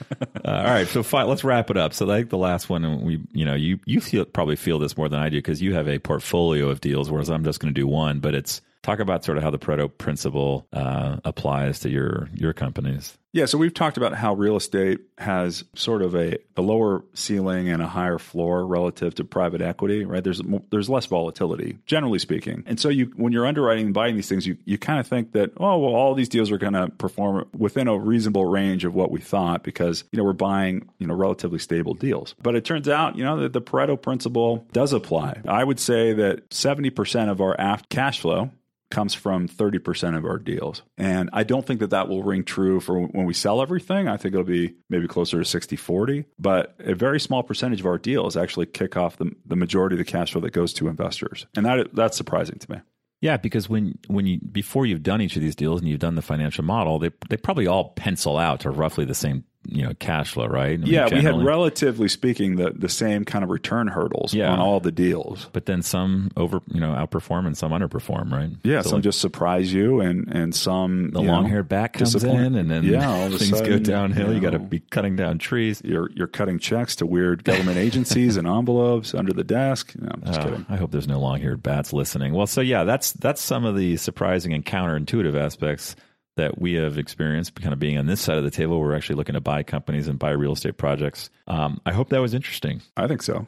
Uh, 0.44 0.48
all 0.48 0.64
right, 0.64 0.86
so 0.86 1.02
let's 1.26 1.42
wrap 1.42 1.70
it 1.70 1.76
up. 1.76 1.92
So, 1.92 2.06
like 2.06 2.28
the 2.28 2.38
last 2.38 2.68
one, 2.70 3.02
we, 3.02 3.20
you 3.32 3.44
know, 3.44 3.54
you 3.54 3.80
you 3.84 4.00
feel, 4.00 4.24
probably 4.24 4.54
feel 4.54 4.78
this 4.78 4.96
more 4.96 5.08
than 5.08 5.18
I 5.18 5.28
do 5.28 5.38
because 5.38 5.60
you 5.60 5.74
have 5.74 5.88
a 5.88 5.98
portfolio 5.98 6.68
of 6.68 6.80
deals, 6.80 7.10
whereas 7.10 7.28
I'm 7.30 7.42
just 7.42 7.58
going 7.58 7.74
to 7.74 7.80
do 7.80 7.86
one. 7.86 8.20
But 8.20 8.34
it's 8.34 8.60
talk 8.82 9.00
about 9.00 9.24
sort 9.24 9.38
of 9.38 9.44
how 9.44 9.50
the 9.50 9.58
Pareto 9.58 9.90
principle 9.98 10.66
uh, 10.72 11.16
applies 11.24 11.80
to 11.80 11.90
your 11.90 12.28
your 12.34 12.52
companies. 12.52 13.18
Yeah, 13.36 13.44
so 13.44 13.58
we've 13.58 13.74
talked 13.74 13.98
about 13.98 14.14
how 14.14 14.32
real 14.32 14.56
estate 14.56 15.00
has 15.18 15.62
sort 15.74 16.00
of 16.00 16.14
a, 16.14 16.38
a 16.56 16.62
lower 16.62 17.04
ceiling 17.12 17.68
and 17.68 17.82
a 17.82 17.86
higher 17.86 18.18
floor 18.18 18.66
relative 18.66 19.14
to 19.16 19.24
private 19.24 19.60
equity, 19.60 20.06
right? 20.06 20.24
There's 20.24 20.40
there's 20.70 20.88
less 20.88 21.04
volatility, 21.04 21.76
generally 21.84 22.18
speaking. 22.18 22.64
And 22.64 22.80
so 22.80 22.88
you 22.88 23.12
when 23.14 23.34
you're 23.34 23.44
underwriting 23.44 23.84
and 23.84 23.94
buying 23.94 24.16
these 24.16 24.26
things, 24.26 24.46
you, 24.46 24.56
you 24.64 24.78
kind 24.78 24.98
of 24.98 25.06
think 25.06 25.32
that, 25.32 25.52
oh, 25.58 25.76
well, 25.76 25.94
all 25.94 26.14
these 26.14 26.30
deals 26.30 26.50
are 26.50 26.56
going 26.56 26.72
to 26.72 26.88
perform 26.88 27.46
within 27.54 27.88
a 27.88 27.98
reasonable 27.98 28.46
range 28.46 28.86
of 28.86 28.94
what 28.94 29.10
we 29.10 29.20
thought 29.20 29.62
because, 29.62 30.04
you 30.12 30.16
know, 30.16 30.24
we're 30.24 30.32
buying, 30.32 30.88
you 30.98 31.06
know, 31.06 31.12
relatively 31.14 31.58
stable 31.58 31.92
deals. 31.92 32.34
But 32.40 32.54
it 32.54 32.64
turns 32.64 32.88
out, 32.88 33.16
you 33.16 33.24
know, 33.24 33.38
that 33.40 33.52
the 33.52 33.60
Pareto 33.60 34.00
principle 34.00 34.66
does 34.72 34.94
apply. 34.94 35.42
I 35.46 35.62
would 35.62 35.78
say 35.78 36.14
that 36.14 36.48
70% 36.48 37.30
of 37.30 37.42
our 37.42 37.54
aft 37.60 37.90
cash 37.90 38.18
flow 38.18 38.50
comes 38.90 39.14
from 39.14 39.48
30% 39.48 40.16
of 40.16 40.24
our 40.24 40.38
deals. 40.38 40.82
And 40.96 41.28
I 41.32 41.42
don't 41.42 41.66
think 41.66 41.80
that 41.80 41.90
that 41.90 42.08
will 42.08 42.22
ring 42.22 42.44
true 42.44 42.80
for 42.80 43.00
when 43.00 43.26
we 43.26 43.34
sell 43.34 43.60
everything. 43.60 44.08
I 44.08 44.16
think 44.16 44.34
it'll 44.34 44.44
be 44.44 44.74
maybe 44.88 45.08
closer 45.08 45.38
to 45.38 45.44
60 45.44 45.76
40. 45.76 46.24
But 46.38 46.74
a 46.78 46.94
very 46.94 47.20
small 47.20 47.42
percentage 47.42 47.80
of 47.80 47.86
our 47.86 47.98
deals 47.98 48.36
actually 48.36 48.66
kick 48.66 48.96
off 48.96 49.16
the, 49.16 49.32
the 49.44 49.56
majority 49.56 49.94
of 49.94 49.98
the 49.98 50.04
cash 50.04 50.32
flow 50.32 50.40
that 50.42 50.52
goes 50.52 50.72
to 50.74 50.88
investors. 50.88 51.46
And 51.56 51.66
that 51.66 51.94
that's 51.94 52.16
surprising 52.16 52.58
to 52.58 52.70
me. 52.70 52.78
Yeah, 53.20 53.38
because 53.38 53.68
when 53.68 53.98
when 54.08 54.26
you 54.26 54.38
before 54.38 54.86
you've 54.86 55.02
done 55.02 55.22
each 55.22 55.36
of 55.36 55.42
these 55.42 55.56
deals 55.56 55.80
and 55.80 55.88
you've 55.88 56.00
done 56.00 56.16
the 56.16 56.22
financial 56.22 56.64
model, 56.64 56.98
they 56.98 57.10
they 57.28 57.36
probably 57.36 57.66
all 57.66 57.90
pencil 57.90 58.36
out 58.36 58.60
to 58.60 58.70
roughly 58.70 59.04
the 59.04 59.14
same 59.14 59.44
you 59.68 59.82
know 59.84 59.92
cash 59.98 60.32
flow, 60.32 60.46
right? 60.46 60.74
I 60.74 60.76
mean, 60.76 60.86
Yeah, 60.86 61.08
we 61.12 61.20
had 61.22 61.42
relatively 61.42 62.08
speaking 62.08 62.56
the, 62.56 62.70
the 62.70 62.88
same 62.88 63.24
kind 63.24 63.42
of 63.44 63.50
return 63.50 63.88
hurdles 63.88 64.34
Yeah. 64.34 64.50
on 64.52 64.58
all 64.58 64.80
the 64.80 64.92
deals. 64.92 65.48
but 65.52 65.66
then 65.66 65.82
some 65.82 66.30
over 66.36 66.60
you 66.72 66.80
know 66.80 66.92
outperform 66.92 67.46
and 67.46 67.56
some 67.56 67.72
underperform, 67.72 68.30
right? 68.32 68.50
Yeah, 68.62 68.82
So, 68.82 68.90
some 68.90 68.96
like, 68.98 69.04
just 69.04 69.20
surprise 69.20 69.72
you, 69.72 70.00
and 70.00 70.28
and 70.28 70.54
some 70.54 71.10
the 71.10 71.20
long 71.22 71.46
haired 71.46 71.68
back 71.68 71.94
comes 71.94 72.14
in, 72.22 72.54
and 72.54 72.70
then 72.70 72.84
yeah, 72.84 73.08
all 73.10 73.26
of 73.26 73.34
a 73.34 73.38
things 73.38 73.60
go 73.60 73.78
downhill. 73.78 74.32
You, 74.34 74.40
got 74.40 74.50
to 74.50 74.58
be 74.58 74.80
cutting 74.80 75.16
down 75.16 75.38
trees. 75.38 75.80
You're 75.84 76.10
you're 76.14 76.26
cutting 76.26 76.58
checks 76.58 76.96
to 76.96 77.06
weird 77.06 77.44
government 77.44 77.78
agencies 77.78 78.36
and 78.36 78.46
envelopes 78.46 79.14
under 79.14 79.32
the 79.32 79.44
desk. 79.44 79.94
No, 79.98 80.08
I'm 80.12 80.22
just 80.22 80.40
Oh, 80.40 80.44
kidding. 80.44 80.66
I 80.68 80.76
hope 80.76 80.90
there's 80.90 81.08
no 81.08 81.18
long-haired 81.20 81.62
bats 81.62 81.92
listening. 81.92 82.32
Well, 82.34 82.46
so 82.46 82.60
yeah, 82.60 82.84
that's 82.84 83.12
that's 83.12 83.40
some 83.40 83.64
of 83.64 83.76
the 83.76 83.96
surprising 83.96 84.52
and 84.52 84.64
counterintuitive 84.64 85.36
aspects 85.36 85.96
that 86.36 86.60
we 86.60 86.74
have 86.74 86.98
experienced, 86.98 87.54
kind 87.60 87.72
of 87.72 87.78
being 87.78 87.98
on 87.98 88.06
this 88.06 88.20
side 88.20 88.38
of 88.38 88.44
the 88.44 88.50
table. 88.50 88.80
We're 88.80 88.94
actually 88.94 89.16
looking 89.16 89.34
to 89.34 89.40
buy 89.40 89.62
companies 89.62 90.08
and 90.08 90.18
buy 90.18 90.30
real 90.30 90.52
estate 90.52 90.76
projects. 90.76 91.30
Um, 91.46 91.80
I 91.84 91.92
hope 91.92 92.08
that 92.10 92.20
was 92.20 92.34
interesting. 92.34 92.82
I 92.96 93.08
think 93.08 93.22
so. 93.22 93.46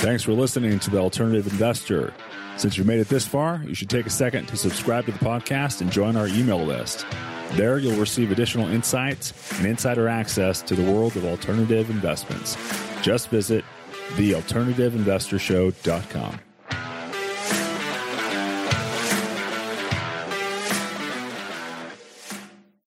Thanks 0.00 0.22
for 0.22 0.32
listening 0.32 0.78
to 0.80 0.90
The 0.90 0.98
Alternative 0.98 1.46
Investor. 1.52 2.14
Since 2.56 2.76
you 2.78 2.84
made 2.84 3.00
it 3.00 3.08
this 3.08 3.26
far, 3.26 3.62
you 3.66 3.74
should 3.74 3.90
take 3.90 4.06
a 4.06 4.10
second 4.10 4.46
to 4.48 4.56
subscribe 4.56 5.06
to 5.06 5.12
the 5.12 5.18
podcast 5.18 5.80
and 5.80 5.90
join 5.90 6.16
our 6.16 6.28
email 6.28 6.62
list. 6.62 7.06
There, 7.52 7.78
you'll 7.78 7.98
receive 7.98 8.30
additional 8.30 8.68
insights 8.68 9.32
and 9.58 9.66
insider 9.66 10.08
access 10.08 10.62
to 10.62 10.74
the 10.74 10.90
world 10.90 11.16
of 11.16 11.24
alternative 11.24 11.90
investments. 11.90 12.56
Just 13.02 13.28
visit 13.28 13.64
thealternativeinvestorshow.com. 14.10 16.40